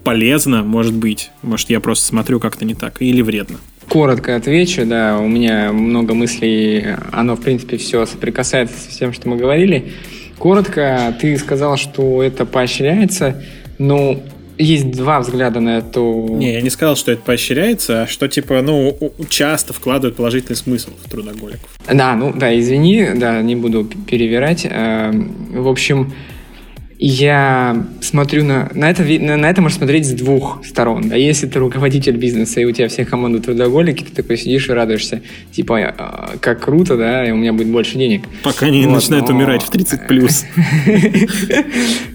[0.04, 1.32] Полезно, может быть.
[1.42, 3.02] Может, я просто смотрю как-то не так.
[3.02, 3.60] Или вредно.
[3.90, 9.30] Коротко отвечу, да, у меня много мыслей, оно, в принципе, все соприкасается с тем, что
[9.30, 9.94] мы говорили.
[10.38, 13.42] Коротко, ты сказал, что это поощряется,
[13.78, 14.22] но
[14.58, 16.28] есть два взгляда на эту...
[16.32, 18.98] Не, я не сказал, что это поощряется, а что, типа, ну,
[19.30, 21.70] часто вкладывают положительный смысл в трудоголиков.
[21.92, 24.66] Да, ну, да, извини, да, не буду перевирать.
[24.70, 26.14] Эм, в общем,
[27.00, 31.10] я смотрю на, на это, на, на это можно смотреть с двух сторон.
[31.10, 31.16] Да?
[31.16, 35.22] Если ты руководитель бизнеса, и у тебя все команды трудоголики, ты такой сидишь и радуешься,
[35.52, 38.24] типа, «А, как круто, да, и у меня будет больше денег.
[38.44, 39.36] Пока они вот, начинают но...
[39.36, 40.46] умирать в 30 плюс.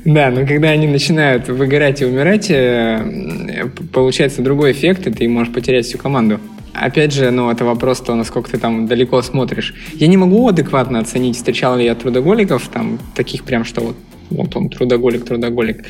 [0.04, 5.52] Да, но когда они начинают выгорать и умирать, э, получается другой эффект, и ты можешь
[5.52, 6.40] потерять всю команду.
[6.74, 9.74] Опять же, ну, это вопрос то, насколько ты там далеко смотришь.
[9.94, 13.96] Я не могу адекватно оценить, встречал ли я трудоголиков, там, таких прям, что вот
[14.32, 15.84] вот он трудоголик, трудоголик.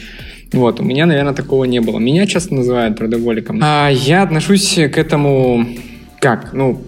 [0.53, 1.99] Вот, у меня, наверное, такого не было.
[1.99, 3.61] Меня часто называют трудоголиком.
[3.63, 5.67] А я отношусь к этому
[6.21, 6.53] как?
[6.53, 6.83] Ну,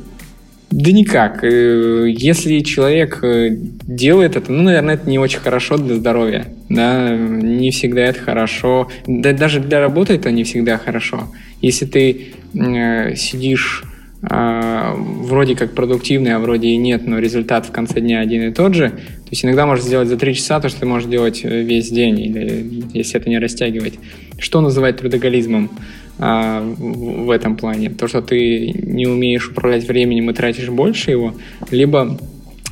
[0.71, 1.45] да никак.
[1.45, 6.47] Э, если человек э, делает это, ну, наверное, это не очень хорошо для здоровья.
[6.69, 8.89] Да, не всегда это хорошо.
[9.07, 11.29] Да, даже для работы это не всегда хорошо.
[11.63, 13.85] Если ты э, сидишь
[14.29, 18.75] вроде как продуктивный, а вроде и нет, но результат в конце дня один и тот
[18.75, 21.63] же, то есть иногда можешь сделать за три часа то, что ты можешь делать э,
[21.63, 23.95] весь день, или если это не растягивать.
[24.39, 25.71] Что называть трудоголизмом
[26.19, 27.91] а, в этом плане?
[27.91, 31.35] То, что ты не умеешь управлять временем и тратишь больше его,
[31.71, 32.19] либо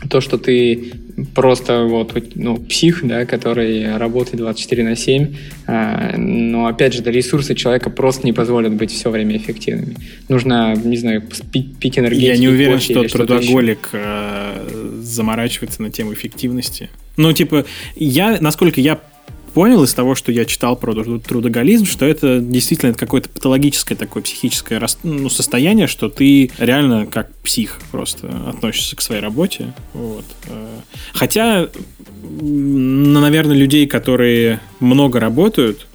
[0.09, 0.93] то, что ты
[1.35, 5.35] просто вот, ну, псих, да, который работает 24 на 7,
[5.67, 9.97] а, но, опять же, да, ресурсы человека просто не позволят быть все время эффективными.
[10.29, 12.27] Нужно, не знаю, пить, пить энергетики.
[12.27, 16.91] Я не уверен, что трудоголик э, заморачивается на тему эффективности.
[17.17, 19.01] Ну, типа, я, насколько я
[19.55, 24.81] понял из того, что я читал про трудоголизм, что это действительно какое-то патологическое такое психическое
[25.03, 29.73] ну, состояние, что ты реально как псих просто относишься к своей работе.
[29.93, 30.25] Вот.
[30.49, 30.69] Э,
[31.13, 31.69] хотя,
[32.41, 35.87] наверное, людей, которые много работают,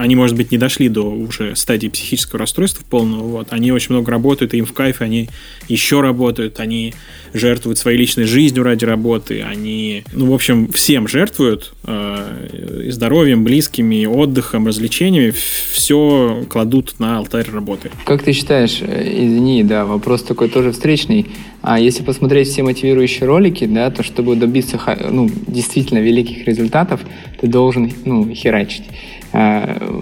[0.00, 4.10] они, может быть, не дошли до уже стадии психического расстройства полного, вот, они очень много
[4.10, 5.28] работают, им в кайф, они
[5.68, 6.94] еще работают, они
[7.34, 14.06] жертвуют своей личной жизнью ради работы, они, ну, в общем, всем жертвуют, э, здоровьем, близкими,
[14.06, 17.90] отдыхом, развлечениями, все кладут на алтарь работы.
[18.06, 21.26] Как ты считаешь, э, извини, да, вопрос такой тоже встречный,
[21.60, 24.80] а если посмотреть все мотивирующие ролики, да, то чтобы добиться
[25.10, 27.02] ну, действительно великих результатов,
[27.38, 28.84] ты должен ну, херачить.
[29.32, 30.00] Э,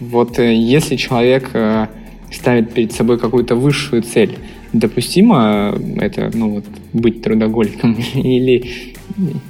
[0.00, 1.86] вот э, если человек э,
[2.32, 4.38] ставит перед собой какую-то высшую цель,
[4.72, 8.94] допустимо это, ну вот, быть трудоголиком или...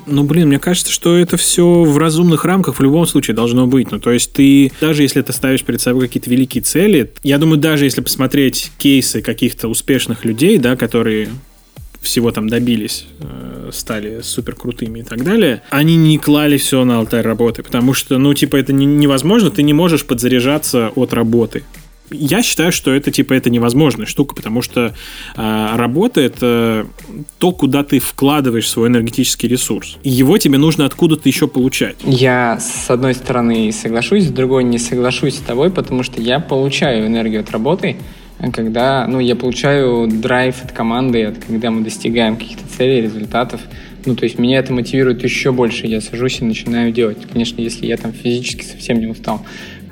[0.06, 3.90] Ну, блин, мне кажется, что это все в разумных рамках в любом случае должно быть.
[3.90, 7.58] Ну, то есть ты, даже если ты ставишь перед собой какие-то великие цели, я думаю,
[7.58, 11.28] даже если посмотреть кейсы каких-то успешных людей, да, которые
[12.04, 16.98] всего там добились, э, стали супер крутыми и так далее, они не клали все на
[16.98, 21.64] алтарь работы, потому что, ну, типа, это невозможно, ты не можешь подзаряжаться от работы.
[22.10, 24.94] я считаю, что это типа это невозможная штука, потому что
[25.36, 26.86] э, работа это
[27.38, 29.96] то, куда ты вкладываешь свой энергетический ресурс.
[30.02, 31.96] И его тебе нужно откуда-то еще получать.
[32.04, 37.06] Я с одной стороны соглашусь, с другой не соглашусь с тобой, потому что я получаю
[37.06, 37.96] энергию от работы,
[38.52, 43.60] когда ну, я получаю драйв от команды, от, когда мы достигаем каких-то целей, результатов.
[44.06, 45.86] Ну, то есть меня это мотивирует еще больше.
[45.86, 47.18] Я сажусь и начинаю делать.
[47.32, 49.40] Конечно, если я там физически совсем не устал.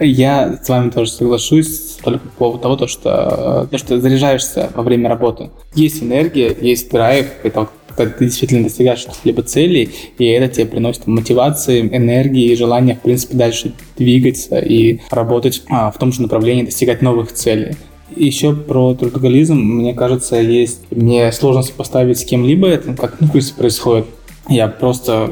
[0.01, 4.83] Я с вами тоже соглашусь только по поводу того, то, что, то, что заряжаешься во
[4.83, 5.51] время работы.
[5.75, 11.07] Есть энергия, есть драйв, это когда ты действительно достигаешь либо целей, и это тебе приносит
[11.07, 16.65] мотивации, энергии и желание, в принципе, дальше двигаться и работать а, в том же направлении,
[16.65, 17.77] достигать новых целей.
[18.17, 20.81] Еще про трудоголизм, мне кажется, есть...
[20.91, 24.07] Мне сложно сопоставить с кем-либо это, как ну, происходит.
[24.49, 25.31] Я просто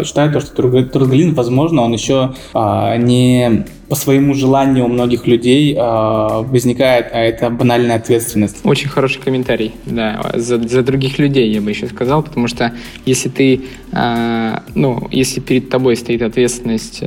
[0.00, 5.26] э, считаю то, что трудоголизм, возможно, он еще э, не по своему желанию у многих
[5.26, 8.56] людей э, возникает, а это банальная ответственность.
[8.64, 12.72] Очень хороший комментарий, да, за, за других людей я бы еще сказал, потому что
[13.04, 13.60] если ты,
[13.92, 17.02] э, ну, если перед тобой стоит ответственность,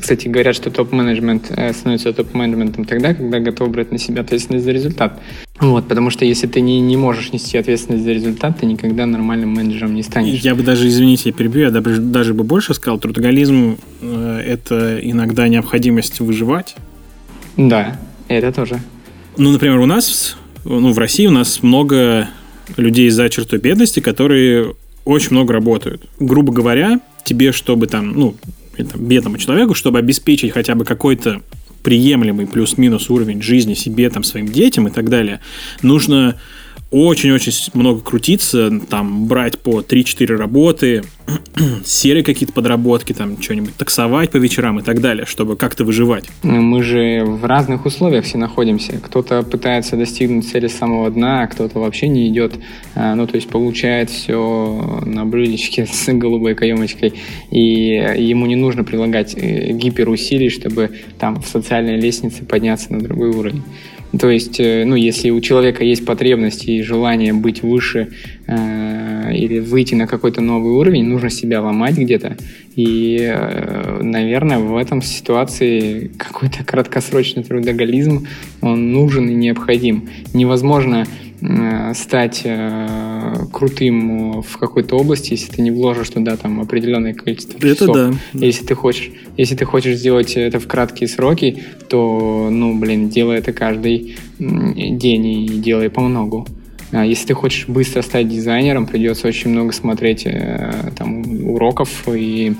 [0.00, 4.72] кстати, говорят, что топ-менеджмент э, становится топ-менеджментом тогда, когда готов брать на себя ответственность за
[4.72, 5.20] результат.
[5.60, 9.50] Вот, потому что если ты не, не можешь нести ответственность за результат, ты никогда нормальным
[9.50, 10.40] менеджером не станешь.
[10.40, 14.98] Я бы даже, извините, я перебью, я даже, даже бы больше сказал, трудоголизм э, это
[15.00, 16.76] иногда необходимость выживать.
[17.56, 17.98] Да,
[18.28, 18.80] это тоже.
[19.36, 22.28] Ну, например, у нас, ну, в России у нас много
[22.76, 26.04] людей за чертой бедности, которые очень много работают.
[26.18, 28.34] Грубо говоря, тебе, чтобы там, ну,
[28.78, 31.42] бедному человеку, чтобы обеспечить хотя бы какой-то
[31.82, 35.40] приемлемый плюс-минус уровень жизни себе, там, своим детям и так далее,
[35.82, 36.36] нужно
[36.94, 41.02] очень-очень много крутиться, там, брать по 3-4 работы,
[41.84, 46.26] серые какие-то подработки, там, что-нибудь таксовать по вечерам и так далее, чтобы как-то выживать.
[46.44, 49.00] Ну, мы же в разных условиях все находимся.
[49.02, 52.54] Кто-то пытается достигнуть цели с самого дна, а кто-то вообще не идет,
[52.94, 57.14] а, ну, то есть получает все на блюдечке с голубой каемочкой,
[57.50, 57.60] и
[58.18, 63.64] ему не нужно прилагать э, гиперусилий, чтобы там в социальной лестнице подняться на другой уровень.
[64.18, 68.08] То есть, э, ну, если у человека есть потребность и желание быть выше
[68.46, 72.36] э, или выйти на какой-то новый уровень, нужно себя ломать где-то.
[72.76, 78.26] И, э, наверное, в этом ситуации какой-то краткосрочный трудоголизм,
[78.60, 80.08] он нужен и необходим.
[80.32, 81.06] Невозможно
[81.94, 87.96] стать э, крутым в какой-то области, если ты не вложишь туда там определенное количество часов.
[87.96, 88.18] Это да.
[88.32, 93.38] Если ты хочешь, если ты хочешь сделать это в краткие сроки, то, ну, блин, делай
[93.38, 96.46] это каждый день и делай по многу.
[96.92, 102.54] А если ты хочешь быстро стать дизайнером, придется очень много смотреть э, там уроков и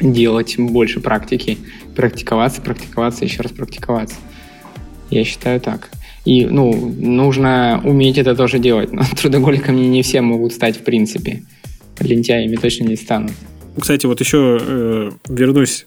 [0.00, 1.58] делать больше практики,
[1.94, 4.16] практиковаться, практиковаться, еще раз практиковаться.
[5.10, 5.90] Я считаю так.
[6.26, 8.92] И, ну, нужно уметь это тоже делать.
[8.92, 11.44] Но трудоголиками не все могут стать в принципе.
[12.00, 13.32] Лентяями точно не станут.
[13.80, 15.86] Кстати, вот еще э, вернусь.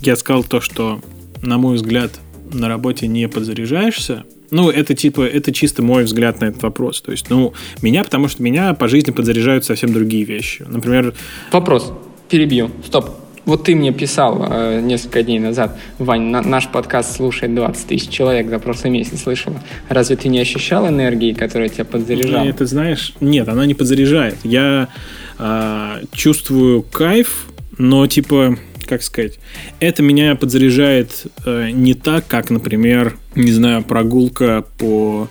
[0.00, 1.00] Я сказал то, что,
[1.42, 2.12] на мой взгляд,
[2.52, 4.24] на работе не подзаряжаешься.
[4.50, 7.00] Ну, это типа, это чисто мой взгляд на этот вопрос.
[7.00, 7.52] То есть, ну,
[7.82, 10.64] меня, потому что меня по жизни подзаряжают совсем другие вещи.
[10.68, 11.14] Например...
[11.50, 11.92] Вопрос.
[12.28, 12.70] Перебью.
[12.86, 13.23] Стоп.
[13.44, 18.08] Вот ты мне писал э, несколько дней назад, Вань, на, наш подкаст слушает 20 тысяч
[18.08, 19.62] человек за прошлый месяц, слышала.
[19.88, 22.52] Разве ты не ощущал энергии, которая тебя подзаряжала?
[22.52, 24.36] Ты знаешь, нет, она не подзаряжает.
[24.44, 24.88] Я
[25.38, 29.38] э, чувствую кайф, но типа, как сказать,
[29.78, 35.28] это меня подзаряжает э, не так, как, например, не знаю, прогулка по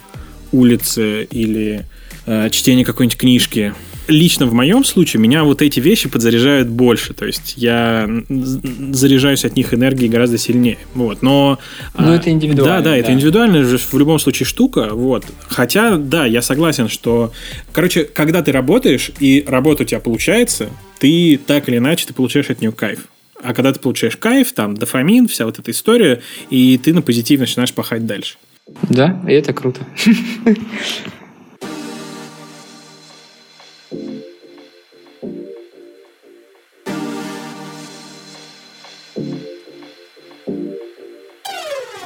[0.52, 1.86] улице или
[2.26, 3.74] э, чтение какой-нибудь книжки
[4.08, 7.14] лично в моем случае меня вот эти вещи подзаряжают больше.
[7.14, 10.78] То есть я заряжаюсь от них энергией гораздо сильнее.
[10.94, 11.22] Вот.
[11.22, 11.60] Но,
[11.98, 12.78] Но а, это индивидуально.
[12.78, 14.90] Да, да, да, это индивидуальная же в любом случае штука.
[14.92, 15.26] Вот.
[15.48, 17.32] Хотя, да, я согласен, что...
[17.72, 22.50] Короче, когда ты работаешь, и работа у тебя получается, ты так или иначе ты получаешь
[22.50, 23.08] от нее кайф.
[23.42, 27.40] А когда ты получаешь кайф, там, дофамин, вся вот эта история, и ты на позитив
[27.40, 28.38] начинаешь пахать дальше.
[28.84, 29.82] Да, и это круто.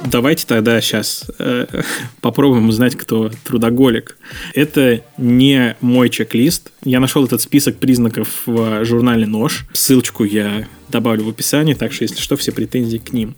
[0.10, 1.66] Давайте тогда сейчас э,
[2.22, 4.18] попробуем узнать, кто трудоголик.
[4.54, 6.72] Это не мой чек-лист.
[6.84, 9.66] Я нашел этот список признаков в журнале «Нож».
[9.74, 13.36] Ссылочку я добавлю в описании, так что, если что, все претензии к ним.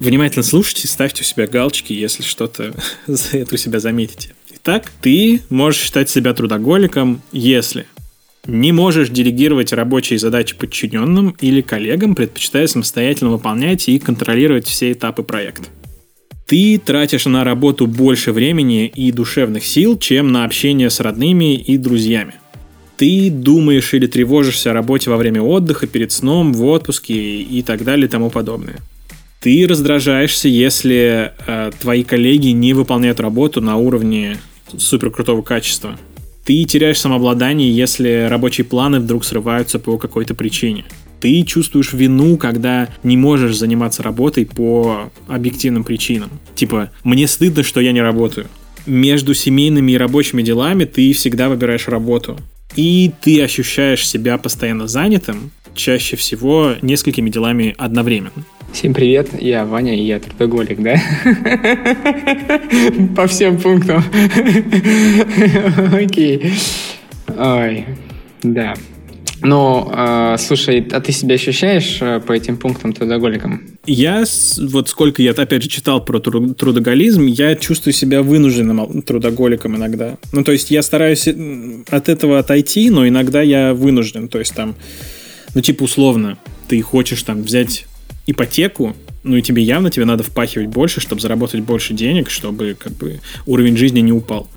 [0.00, 2.74] Внимательно слушайте, ставьте у себя галочки, если что-то
[3.06, 4.34] за это у себя заметите.
[4.54, 7.86] Итак, ты можешь считать себя трудоголиком, если
[8.46, 15.22] не можешь делегировать рабочие задачи подчиненным или коллегам, предпочитая самостоятельно выполнять и контролировать все этапы
[15.22, 15.68] проекта.
[16.46, 21.78] Ты тратишь на работу больше времени и душевных сил, чем на общение с родными и
[21.78, 22.34] друзьями.
[22.96, 27.82] Ты думаешь или тревожишься о работе во время отдыха, перед сном, в отпуске и так
[27.82, 28.76] далее и тому подобное.
[29.40, 34.38] Ты раздражаешься, если э, твои коллеги не выполняют работу на уровне
[34.78, 35.98] супер крутого качества.
[36.44, 40.84] Ты теряешь самообладание, если рабочие планы вдруг срываются по какой-то причине.
[41.20, 46.28] Ты чувствуешь вину, когда не можешь заниматься работой по объективным причинам.
[46.54, 48.46] Типа, мне стыдно, что я не работаю.
[48.84, 52.38] Между семейными и рабочими делами ты всегда выбираешь работу.
[52.76, 58.44] И ты ощущаешь себя постоянно занятым, чаще всего несколькими делами одновременно.
[58.74, 61.00] Всем привет, я Ваня, и я трудоголик, да?
[63.14, 64.02] По всем пунктам.
[65.92, 66.54] Окей.
[67.28, 67.84] Ой,
[68.42, 68.74] да.
[69.42, 73.62] Ну, э, слушай, а ты себя ощущаешь э, по этим пунктам трудоголиком?
[73.86, 74.24] Я,
[74.58, 80.16] вот сколько я, опять же, читал про трудоголизм, я чувствую себя вынужденным трудоголиком иногда.
[80.32, 84.26] Ну, то есть я стараюсь от этого отойти, но иногда я вынужден.
[84.26, 84.74] То есть там,
[85.54, 87.86] ну, типа, условно, ты хочешь там взять
[88.26, 92.92] ипотеку, ну и тебе явно тебе надо впахивать больше, чтобы заработать больше денег, чтобы как
[92.92, 94.48] бы уровень жизни не упал.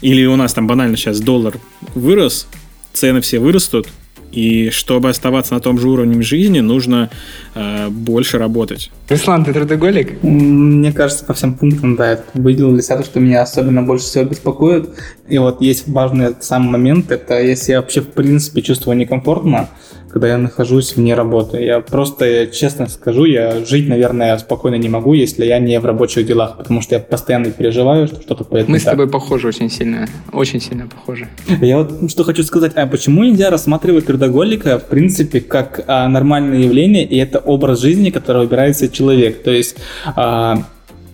[0.00, 1.58] Или у нас там банально сейчас доллар
[1.94, 2.48] вырос,
[2.92, 3.88] цены все вырастут,
[4.32, 7.10] и чтобы оставаться на том же уровне жизни, нужно
[7.54, 8.90] э, больше работать.
[9.08, 10.22] Руслан, ты трудоголик?
[10.22, 14.24] Мне кажется, по всем пунктам, да, выделил для себя то, что меня особенно больше всего
[14.24, 14.90] беспокоит.
[15.28, 19.70] И вот есть важный сам момент, это если я вообще в принципе чувствую некомфортно,
[20.16, 21.62] когда я нахожусь вне работы.
[21.62, 26.24] Я просто, честно скажу, я жить, наверное, спокойно не могу, если я не в рабочих
[26.26, 30.08] делах, потому что я постоянно переживаю, что что-то пойдет Мы с тобой похожи очень сильно,
[30.32, 31.28] очень сильно похожи.
[31.60, 36.60] Я вот что хочу сказать, а почему нельзя рассматривать трудоголика, в принципе, как а, нормальное
[36.60, 39.42] явление, и это образ жизни, который выбирается человек.
[39.42, 40.62] То есть а,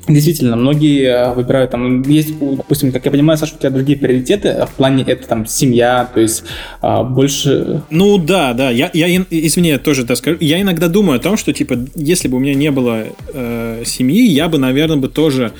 [0.09, 4.49] Действительно, многие э, выбирают там, есть, допустим, как я понимаю, Саша, у тебя другие приоритеты,
[4.49, 6.43] а в плане это там семья, то есть
[6.81, 7.83] а, больше...
[7.91, 11.37] Ну да, да, я, я извини, я тоже так скажу, я иногда думаю о том,
[11.37, 15.53] что типа, если бы у меня не было э, семьи, я бы, наверное, бы тоже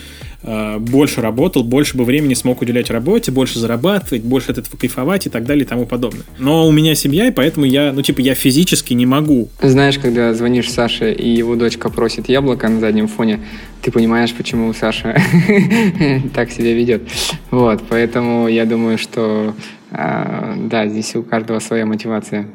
[0.43, 5.31] больше работал, больше бы времени смог уделять работе, больше зарабатывать, больше от этого кайфовать и
[5.31, 6.25] так далее и тому подобное.
[6.39, 9.49] Но у меня семья, и поэтому я, ну, типа, я физически не могу.
[9.61, 13.41] Знаешь, когда звонишь Саше, и его дочка просит яблоко на заднем фоне,
[13.83, 15.17] ты понимаешь, почему Саша
[16.35, 17.03] так себя ведет.
[17.51, 19.55] Вот, поэтому я думаю, что
[19.91, 22.47] а, да, здесь у каждого своя мотивация.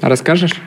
[0.00, 0.60] Расскажешь?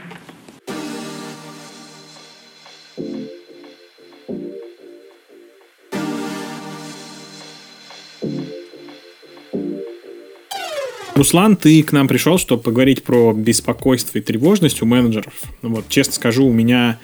[11.16, 15.34] Руслан, ты к нам пришел, чтобы поговорить про беспокойство и тревожность у менеджеров.
[15.62, 16.98] Ну вот, честно скажу, у меня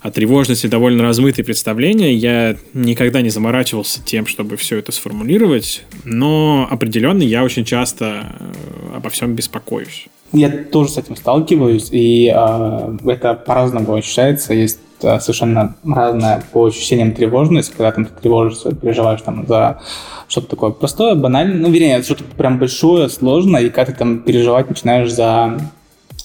[0.00, 2.14] о тревожности довольно размытые представления.
[2.14, 8.96] Я никогда не заморачивался тем, чтобы все это сформулировать, но определенно я очень часто э,
[8.96, 10.06] обо всем беспокоюсь.
[10.32, 14.54] Я тоже с этим сталкиваюсь, и э, это по-разному ощущается.
[14.54, 14.78] Есть
[15.20, 19.80] совершенно разная по ощущениям тревожность, когда там, ты тревожишься, переживаешь там за
[20.28, 24.68] что-то такое простое, банальное, ну, вернее, что-то прям большое, сложное, и когда ты там переживать
[24.68, 25.58] начинаешь за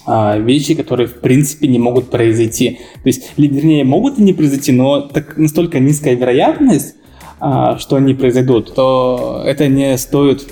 [0.06, 2.80] а, вещи, которые в принципе не могут произойти.
[3.04, 6.96] То есть, вернее, могут и не произойти, но так настолько низкая вероятность,
[7.42, 10.48] а, что они произойдут, то это не стоит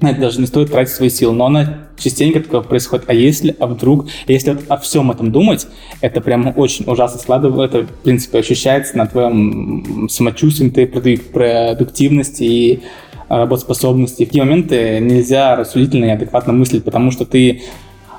[0.00, 3.04] на это даже не стоит тратить свои силы, но она частенько такое происходит.
[3.08, 5.66] А если, а вдруг, если вот о всем этом думать,
[6.00, 12.82] это прям очень ужасно складывает, это, в принципе, ощущается на твоем самочувствии, твоей продуктивности и
[13.28, 14.24] работоспособности.
[14.24, 17.62] В такие моменты нельзя рассудительно и адекватно мыслить, потому что ты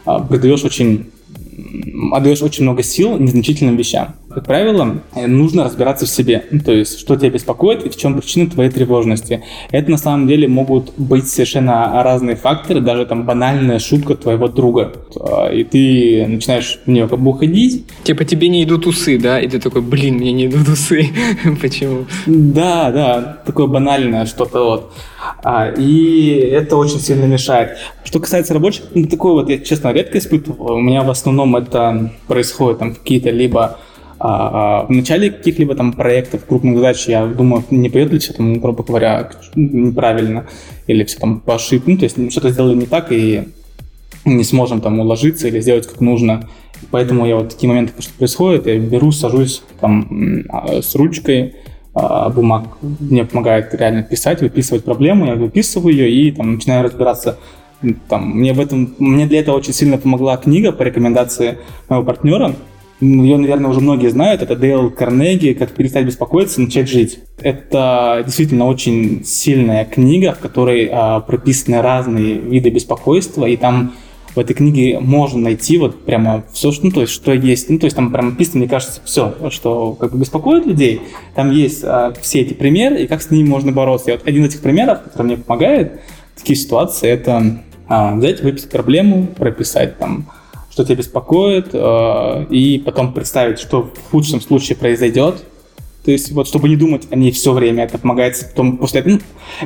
[0.06, 1.08] а, придаешь очень
[2.12, 4.16] отдаешь очень много сил незначительным вещам.
[4.36, 8.20] Как правило, нужно разбираться в себе, ну, то есть, что тебя беспокоит и в чем
[8.20, 9.46] причина твоей тревожности.
[9.72, 14.92] Это на самом деле могут быть совершенно разные факторы, даже там банальная шутка твоего друга.
[15.54, 17.86] И ты начинаешь в нее как бы уходить.
[18.04, 19.40] Типа тебе не идут усы, да?
[19.40, 21.08] И ты такой, блин, мне не идут усы.
[21.62, 22.06] Почему?
[22.26, 24.92] Да, да, такое банальное что-то вот.
[25.44, 27.78] А, и это очень сильно мешает.
[28.04, 30.74] Что касается рабочих, ну, такое вот я, честно, редко испытывал.
[30.74, 33.80] У меня в основном это происходит там какие-то либо
[34.28, 38.34] а, а, в начале каких-либо там проектов, крупных задач, я думаю, не пойдет ли все
[38.34, 40.48] там, грубо говоря, неправильно,
[40.88, 43.44] или все там по ошибке, ну, то есть что-то сделали не так, и
[44.26, 46.50] не сможем там уложиться или сделать как нужно.
[46.90, 51.54] Поэтому я вот такие моменты, что происходит, я беру, сажусь там а, с ручкой,
[51.94, 57.38] бумаг, мне помогает реально писать, выписывать проблему, я выписываю ее и там начинаю разбираться.
[58.10, 62.56] Там, мне в этом, мне для этого очень сильно помогла книга по рекомендации моего партнера,
[63.02, 67.20] ее, наверное, уже многие знают, это Дейл Карнеги «Как перестать беспокоиться, начать жить».
[67.40, 73.94] Это действительно очень сильная книга, в которой а, прописаны разные виды беспокойства, и там
[74.36, 77.70] в этой книге можно найти вот прямо все, что, ну, то есть, что есть.
[77.70, 81.02] Ну, то есть там прямо написано, мне кажется, все, что как бы беспокоит людей.
[81.36, 84.12] Там есть а, все эти примеры, и как с ними можно бороться.
[84.12, 86.00] И вот один из этих примеров, который мне помогает
[86.36, 90.28] в такие ситуации, это а, взять, выписать проблему, прописать там,
[90.76, 95.46] что тебя беспокоит, а, и потом представить, что в худшем случае произойдет,
[96.04, 99.02] то есть вот, чтобы не думать о ней все время, это помогает потом после...
[99.06, 99.20] Ну,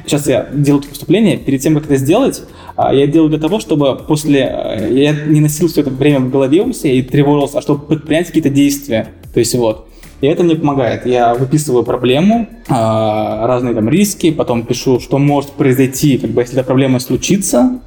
[0.06, 2.44] сейчас я делаю это выступление, перед тем, как это сделать,
[2.76, 4.42] а, я делаю для того, чтобы после...
[4.42, 7.88] Э, я не носил все это время в голове у себя и тревожился, а чтобы
[7.88, 9.08] предпринять какие-то действия.
[9.34, 9.88] То есть вот.
[10.22, 11.08] И это мне помогает.
[11.08, 16.60] Я выписываю проблему, а, разные там риски, потом пишу, что может произойти, как бы, если
[16.60, 17.80] эта проблема случится,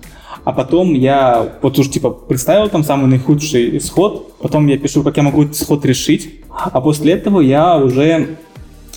[0.45, 5.17] а потом я вот уже типа представил там самый наихудший исход, потом я пишу, как
[5.17, 8.37] я могу этот исход решить, а после этого я уже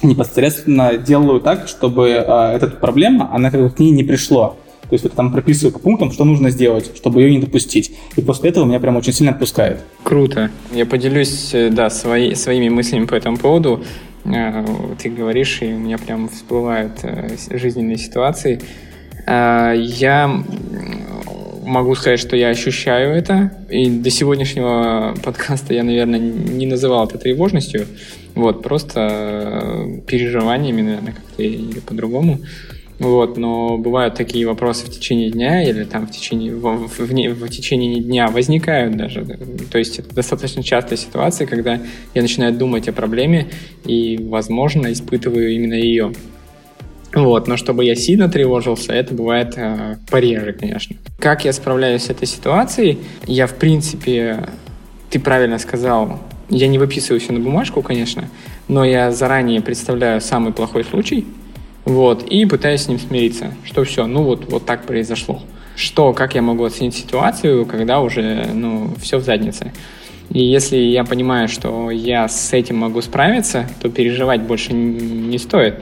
[0.01, 4.57] непосредственно делаю так, чтобы э, эта проблема, она как бы к ней не пришло.
[4.89, 7.95] То есть вот там прописываю по пунктам, что нужно сделать, чтобы ее не допустить.
[8.15, 9.79] И после этого меня прям очень сильно отпускает.
[10.03, 10.51] Круто.
[10.71, 13.83] Я поделюсь, э, да, свои, своими мыслями по этому поводу.
[14.25, 14.63] Э,
[15.01, 18.61] ты говоришь, и у меня прям всплывают э, жизненные ситуации.
[19.27, 20.43] Я
[21.65, 27.17] могу сказать, что я ощущаю это, и до сегодняшнего подкаста я, наверное, не называл это
[27.17, 27.87] тревожностью,
[28.35, 32.39] вот, просто переживаниями, наверное, как-то или по-другому.
[32.97, 37.09] Вот, но бывают такие вопросы в течение дня или там в течение, в, в, в,
[37.09, 39.25] в течение дня возникают даже.
[39.69, 41.81] То есть это достаточно частая ситуация, когда
[42.13, 43.47] я начинаю думать о проблеме
[43.85, 46.13] и, возможно, испытываю именно ее.
[47.15, 50.97] Вот, но чтобы я сильно тревожился, это бывает э, пореже, конечно.
[51.17, 52.99] Как я справляюсь с этой ситуацией?
[53.25, 54.49] Я, в принципе,
[55.09, 58.25] ты правильно сказал, я не выписываю все на бумажку, конечно,
[58.67, 61.25] но я заранее представляю самый плохой случай,
[61.85, 65.41] вот, и пытаюсь с ним смириться, что все, ну вот, вот так произошло.
[65.77, 69.71] Что, как я могу оценить ситуацию, когда уже, ну, все в заднице.
[70.31, 75.75] И если я понимаю, что я с этим могу справиться, то переживать больше не стоит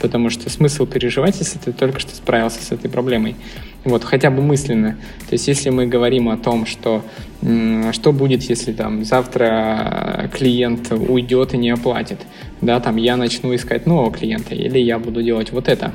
[0.00, 3.36] потому что смысл переживать, если ты только что справился с этой проблемой.
[3.84, 4.96] Вот, хотя бы мысленно.
[5.28, 7.02] То есть, если мы говорим о том, что
[7.92, 12.18] что будет, если там завтра клиент уйдет и не оплатит,
[12.60, 15.92] да, там я начну искать нового клиента, или я буду делать вот это,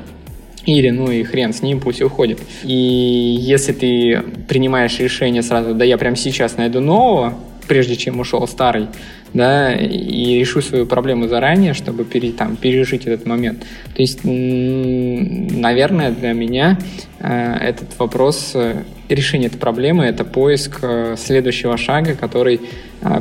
[0.64, 2.40] или ну и хрен с ним, пусть уходит.
[2.64, 7.34] И если ты принимаешь решение сразу, да я прямо сейчас найду нового,
[7.66, 8.88] прежде чем ушел старый,
[9.34, 13.64] да, и решу свою проблему заранее, чтобы пере, там, пережить этот момент.
[13.94, 16.78] То есть, наверное, для меня
[17.18, 22.60] э, этот вопрос э, решения этой проблемы– это поиск э, следующего шага, который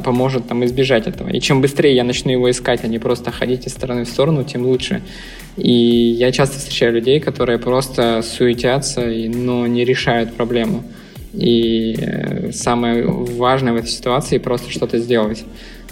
[0.04, 1.30] поможет там, избежать этого.
[1.30, 4.44] И чем быстрее я начну его искать, а не просто ходить из стороны в сторону,
[4.44, 5.02] тем лучше.
[5.58, 10.84] И я часто встречаю людей, которые просто суетятся, но не решают проблему.
[11.36, 15.44] И э, самое важное в этой ситуации просто что-то сделать.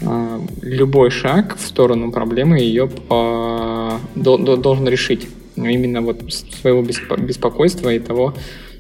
[0.02, 4.00] А, любой шаг в сторону проблемы ее по...
[4.16, 5.28] должен решить.
[5.56, 6.22] Именно вот
[6.62, 8.34] своего беспокойства и того,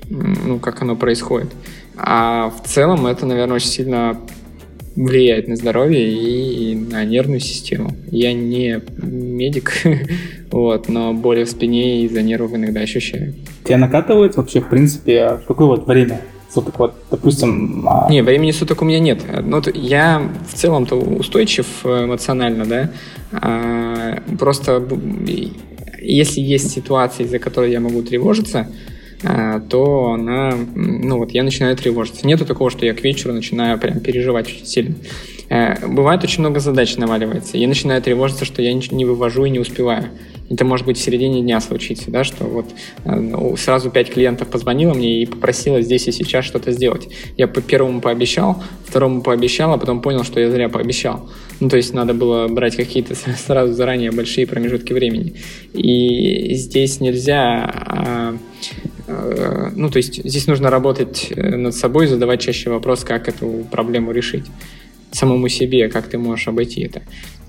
[0.09, 1.49] ну, как оно происходит.
[1.95, 4.19] А в целом это, наверное, очень сильно
[4.95, 7.95] влияет на здоровье и на нервную систему.
[8.07, 9.73] Я не медик,
[10.51, 13.33] вот, но боли в спине из-за нервов иногда ощущаю.
[13.63, 16.21] Тебя накатывает вообще, в принципе, в какое вот время
[16.53, 17.85] суток, вот, допустим...
[17.87, 18.07] А...
[18.09, 19.21] Не, времени суток у меня нет.
[19.43, 22.91] Ну, я в целом-то устойчив э, эмоционально, да,
[23.31, 24.83] а, просто
[26.03, 28.67] если есть ситуации, из-за которой я могу тревожиться,
[29.23, 32.27] а, то она, ну вот, я начинаю тревожиться.
[32.27, 34.95] Нету такого, что я к вечеру начинаю прям переживать очень сильно.
[35.49, 37.57] Э, бывает очень много задач наваливается.
[37.57, 40.09] Я начинаю тревожиться, что я не вывожу и не успеваю.
[40.53, 42.67] Это может быть в середине дня случиться, да, что вот
[43.05, 47.07] э, сразу пять клиентов позвонило мне и попросило здесь и сейчас что-то сделать.
[47.37, 51.27] Я по первому пообещал, второму пообещал, а потом понял, что я зря пообещал.
[51.59, 55.33] Ну, то есть надо было брать какие-то сразу заранее большие промежутки времени.
[55.73, 58.37] И здесь нельзя а,
[59.07, 63.65] а, ну, то есть здесь нужно работать э, над собой, задавать чаще вопрос, как эту
[63.71, 64.45] проблему решить
[65.13, 67.01] самому себе, как ты можешь обойти это.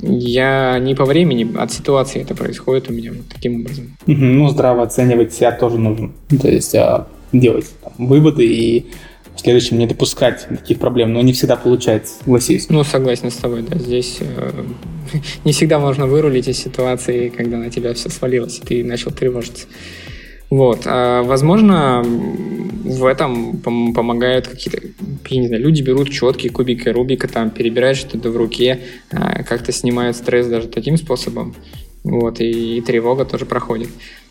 [0.06, 3.96] Я не по времени, от ситуации это происходит у меня вот таким образом.
[4.06, 6.12] Ну, здраво оценивать себя тоже нужно.
[6.40, 8.86] То есть а, делать там, выводы и
[9.34, 12.68] в следующем не допускать таких проблем, но не всегда получается, согласись.
[12.68, 13.78] Ну, согласен с тобой, да.
[13.78, 14.64] Здесь э,
[15.44, 19.66] не всегда можно вырулить из ситуации, когда на тебя все свалилось, и ты начал тревожиться.
[20.50, 20.82] Вот.
[20.86, 24.80] А, возможно, в этом пом- помогают какие-то
[25.28, 28.80] я не знаю, люди берут четкие кубики Рубика, там, перебирают что-то в руке,
[29.10, 31.54] а, как-то снимают стресс даже таким способом.
[32.02, 33.88] Вот, и, и тревога тоже проходит.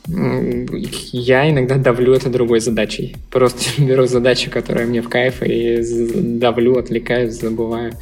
[0.07, 3.15] Я иногда давлю это другой задачей.
[3.31, 5.81] Просто беру задачу, которая мне в кайф, и
[6.15, 7.93] давлю, отвлекаюсь, забываю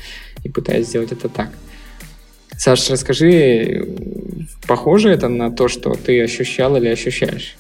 [0.44, 1.50] и пытаюсь сделать это так.
[2.58, 3.88] Саша, расскажи,
[4.68, 7.56] похоже это на то, что ты ощущал или ощущаешь?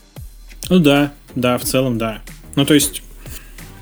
[0.71, 2.21] Ну да, да, в целом да.
[2.55, 3.03] Ну то есть,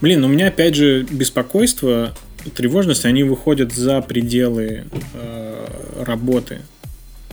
[0.02, 2.16] блин, у меня опять же беспокойство,
[2.56, 5.68] тревожность, они выходят за пределы э,
[6.03, 6.61] работы.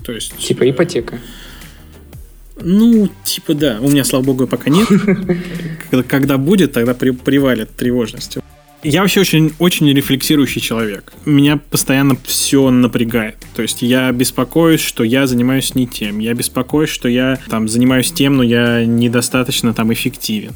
[0.04, 0.36] То есть...
[0.36, 1.18] Типа э, ипотека.
[2.60, 3.78] Ну, типа да.
[3.80, 4.88] У меня, слава богу, пока нет.
[6.06, 8.36] Когда будет, тогда привалит тревожность.
[8.88, 11.12] Я вообще очень, очень рефлексирующий человек.
[11.24, 13.34] Меня постоянно все напрягает.
[13.56, 16.20] То есть я беспокоюсь, что я занимаюсь не тем.
[16.20, 20.52] Я беспокоюсь, что я там занимаюсь тем, но я недостаточно там эффективен.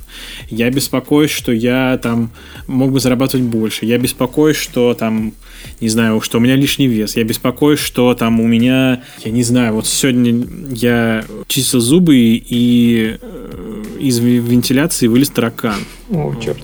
[0.49, 2.31] Я беспокоюсь, что я там
[2.69, 3.85] мог бы зарабатывать больше.
[3.85, 5.33] Я беспокоюсь, что там,
[5.81, 7.17] не знаю, что у меня лишний вес.
[7.17, 13.17] Я беспокоюсь, что там у меня, я не знаю, вот сегодня я чистил зубы и
[13.21, 15.81] э, из вентиляции вылез таракан.
[16.11, 16.63] О, черт.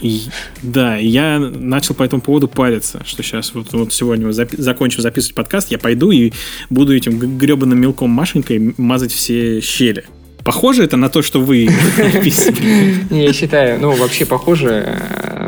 [0.00, 0.22] И,
[0.62, 5.02] да, я начал по этому поводу париться, что сейчас вот, вот сегодня вот запи- закончим
[5.02, 6.32] записывать подкаст, я пойду и
[6.70, 10.04] буду этим гребаным мелком Машенькой мазать все щели.
[10.44, 11.68] Похоже это на то, что вы
[13.10, 14.98] Я считаю, ну, вообще похоже,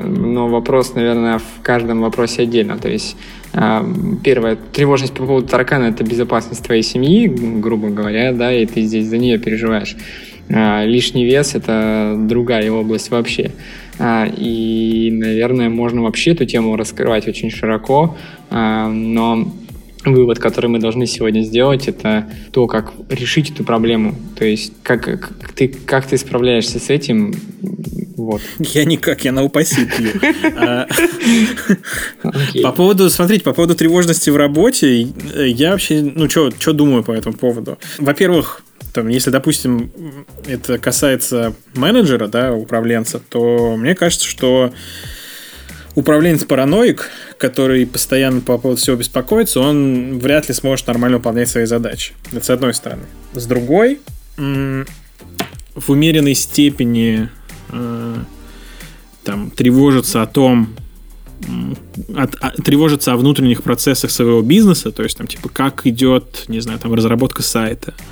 [0.05, 2.77] но вопрос, наверное, в каждом вопросе отдельно.
[2.77, 3.17] То есть,
[3.53, 3.87] а,
[4.23, 9.07] первое, тревожность по поводу таракана– это безопасность твоей семьи, грубо говоря, да, и ты здесь
[9.07, 9.97] за нее переживаешь.
[10.51, 13.53] А, лишний вес– это другая область вообще.
[14.01, 18.17] А, и, наверное, можно вообще эту тему раскрывать очень широко,
[18.49, 19.53] а, но
[20.07, 24.15] вывод, который мы должны сегодня сделать, это то, как решить эту проблему.
[24.39, 27.35] То есть, как, как, ты, как ты справляешься с этим,
[28.17, 28.41] вот.
[28.59, 30.13] Я никак, я на упаси пью.
[30.57, 30.87] А,
[32.63, 37.37] по поводу, смотрите, по поводу тревожности в работе, я вообще, ну, что думаю по этому
[37.37, 37.79] поводу?
[37.99, 39.91] Во-первых, там, если, допустим,
[40.47, 44.73] это касается менеджера, да, управленца, то мне кажется, что
[45.95, 51.65] управленец параноик, который постоянно по поводу всего беспокоится, он вряд ли сможет нормально выполнять свои
[51.65, 52.15] задачи.
[52.33, 53.05] Это с одной стороны.
[53.33, 54.01] С другой,
[54.37, 57.29] в умеренной степени
[57.71, 58.17] э,
[59.25, 60.75] там, тревожиться о том,
[62.17, 66.61] от, от, тревожиться о внутренних процессах своего бизнеса, то есть там типа как идет, не
[66.61, 68.03] знаю, там разработка сайта, а,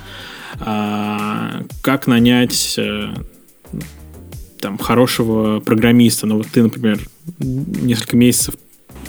[0.57, 3.13] как нанять э,
[4.59, 6.27] там хорошего программиста.
[6.27, 6.99] Ну вот ты, например,
[7.39, 8.55] несколько месяцев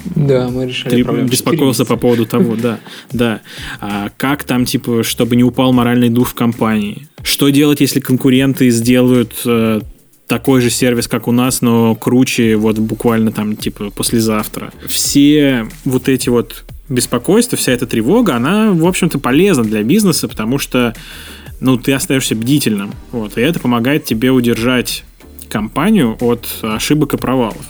[0.04, 2.80] да, мы решали Ты беспокоился по поводу того, да,
[3.12, 3.40] да.
[3.80, 7.08] А как там, типа, чтобы не упал моральный дух в компании?
[7.22, 9.80] Что делать, если конкуренты сделают э,
[10.26, 14.72] такой же сервис, как у нас, но круче вот буквально там, типа, послезавтра?
[14.86, 20.58] Все вот эти вот беспокойство, вся эта тревога, она, в общем-то, полезна для бизнеса, потому
[20.58, 20.94] что
[21.60, 22.92] ну, ты остаешься бдительным.
[23.12, 25.04] Вот, и это помогает тебе удержать
[25.48, 27.66] компанию от ошибок и провалов.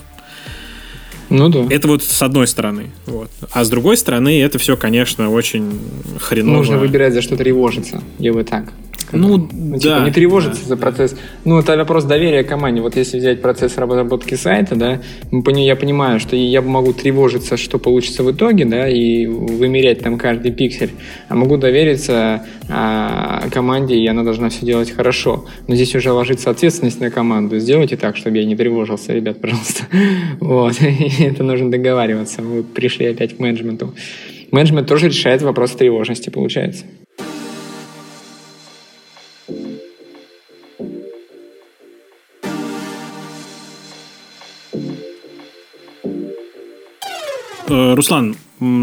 [1.31, 1.67] Ну да.
[1.71, 2.91] Это вот с одной стороны.
[3.07, 3.31] Вот.
[3.53, 5.79] А с другой стороны, это все, конечно, очень
[6.19, 6.57] хреново.
[6.57, 8.03] Нужно выбирать, за что тревожиться.
[8.19, 8.73] Я бы так.
[9.13, 10.05] Ну, ну типа, да.
[10.05, 11.17] Не тревожиться да, за процесс.
[11.45, 12.81] Ну, это вопрос доверия команде.
[12.81, 15.01] Вот если взять процесс разработки сайта, да,
[15.31, 20.53] я понимаю, что я могу тревожиться, что получится в итоге, да, и вымерять там каждый
[20.53, 20.91] пиксель,
[21.29, 25.47] а могу довериться а, команде, и она должна все делать хорошо.
[25.67, 27.59] Но здесь уже ложится ответственность на команду.
[27.59, 29.85] Сделайте так, чтобы я не тревожился, ребят, пожалуйста.
[30.41, 30.75] Вот.
[31.27, 32.41] Это нужно договариваться.
[32.41, 33.95] Мы пришли опять к менеджменту.
[34.51, 36.85] Менеджмент тоже решает вопрос тревожности, получается.
[47.69, 48.37] Э, Руслан,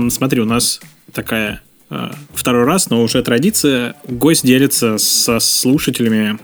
[0.10, 0.80] смотри, у нас
[1.12, 3.96] такая э, второй раз, но уже традиция.
[4.08, 6.38] Гость делится со слушателями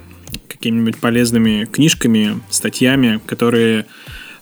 [0.48, 3.86] какими-нибудь полезными книжками, статьями, которые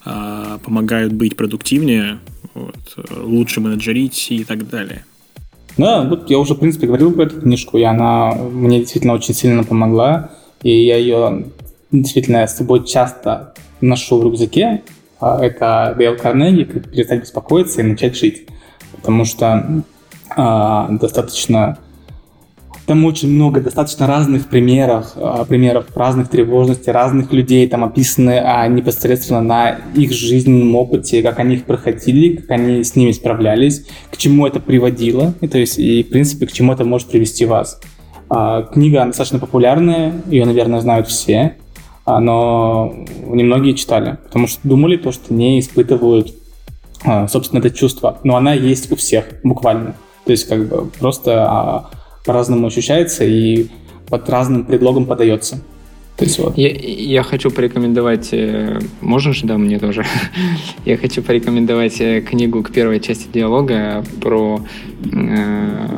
[0.04, 2.20] помогают быть продуктивнее,
[2.54, 2.76] вот,
[3.24, 5.06] лучше менеджерить и так далее.
[5.78, 9.34] Да, вот я уже, в принципе, говорил про эту книжку, и она мне действительно очень
[9.34, 10.32] сильно помогла,
[10.64, 11.46] и я ее
[11.92, 14.82] действительно с собой часто ношу в рюкзаке,
[15.22, 18.48] а, это Дейл Карнеги «Как перестать беспокоиться и начать жить».
[18.92, 19.84] Потому что
[20.30, 21.78] а, достаточно...
[22.92, 28.68] Там очень много достаточно разных примеров, а, примеров разных тревожностей, разных людей там описаны а,
[28.68, 34.18] непосредственно на их жизненном опыте, как они их проходили, как они с ними справлялись, к
[34.18, 37.80] чему это приводило, и, то есть, и в принципе, к чему это может привести вас.
[38.30, 41.56] А, книга достаточно популярная, ее, наверное, знают все.
[42.04, 42.94] а, но
[43.26, 46.36] немногие читали, потому что думали то, что не испытывают,
[47.06, 48.18] а, собственно, это чувство.
[48.26, 49.96] Но она есть у всех, буквально.
[50.26, 51.90] То есть как бы просто
[52.26, 53.68] по-разному ощущается и
[54.08, 55.62] под разным предлогом подается.
[56.18, 56.58] То есть вот.
[56.58, 60.06] Я, я хочу порекомендовать, э, можно же, да, мне тоже.
[60.86, 64.64] я хочу порекомендовать э, книгу к первой части диалога про
[65.12, 65.92] э,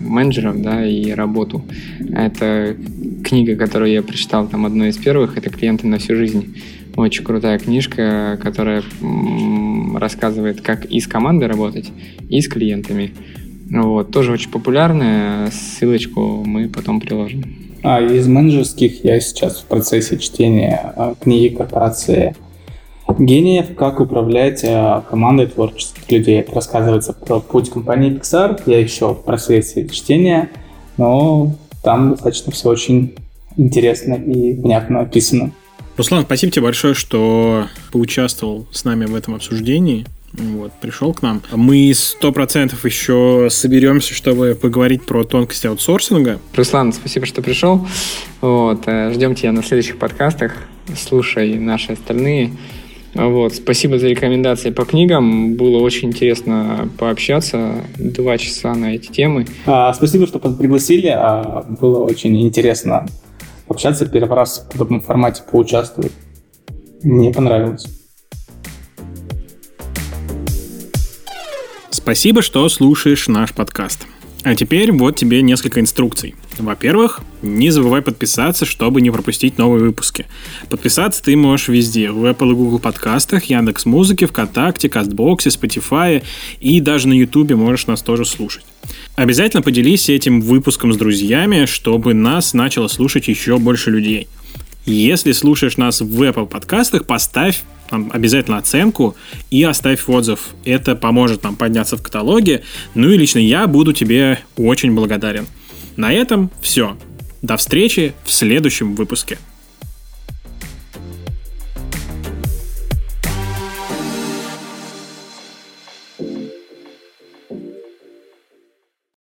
[0.00, 1.64] менеджеров, да, и работу.
[2.12, 2.76] Это
[3.24, 6.56] книга, которую я прочитал, там, одной из первых, это «Клиенты на всю жизнь».
[6.94, 8.82] Очень крутая книжка, которая
[9.96, 11.90] рассказывает, как и с командой работать,
[12.30, 13.12] и с клиентами.
[13.70, 15.50] Вот, тоже очень популярная.
[15.50, 17.44] Ссылочку мы потом приложим.
[17.82, 22.34] А из менеджерских я сейчас в процессе чтения а, книги корпорации
[23.18, 26.40] гениев, как управлять а, командой творческих людей.
[26.40, 28.60] Это рассказывается про путь компании Pixar.
[28.66, 30.50] Я еще в процессе чтения,
[30.96, 33.14] но там достаточно все очень
[33.56, 35.52] интересно и внятно описано.
[35.96, 40.04] Руслан, спасибо тебе большое, что поучаствовал с нами в этом обсуждении.
[40.38, 41.42] Вот, пришел к нам.
[41.52, 46.38] Мы сто процентов еще соберемся, чтобы поговорить про тонкости аутсорсинга.
[46.54, 47.86] Руслан, спасибо, что пришел.
[48.40, 50.56] Вот, э, ждем тебя на следующих подкастах.
[50.94, 52.52] Слушай наши остальные.
[53.14, 55.54] Вот, спасибо за рекомендации по книгам.
[55.54, 57.84] Было очень интересно пообщаться.
[57.96, 59.46] Два часа на эти темы.
[59.64, 61.08] А, спасибо, что пригласили.
[61.08, 63.06] А, было очень интересно
[63.68, 64.06] общаться.
[64.06, 66.12] Первый раз в подобном формате поучаствовать.
[67.02, 67.95] Мне понравилось.
[72.06, 74.06] Спасибо, что слушаешь наш подкаст.
[74.44, 76.36] А теперь вот тебе несколько инструкций.
[76.56, 80.26] Во-первых, не забывай подписаться, чтобы не пропустить новые выпуски.
[80.70, 82.12] Подписаться ты можешь везде.
[82.12, 86.22] В Apple и Google подкастах, Яндекс Музыке, ВКонтакте, Кастбоксе, Spotify
[86.60, 88.64] и даже на YouTube можешь нас тоже слушать.
[89.16, 94.28] Обязательно поделись этим выпуском с друзьями, чтобы нас начало слушать еще больше людей.
[94.84, 99.16] Если слушаешь нас в Apple подкастах, поставь там, обязательно оценку
[99.50, 100.54] и оставь отзыв.
[100.64, 102.62] Это поможет нам подняться в каталоге.
[102.94, 105.46] Ну и лично я буду тебе очень благодарен.
[105.96, 106.96] На этом все.
[107.42, 109.38] До встречи в следующем выпуске.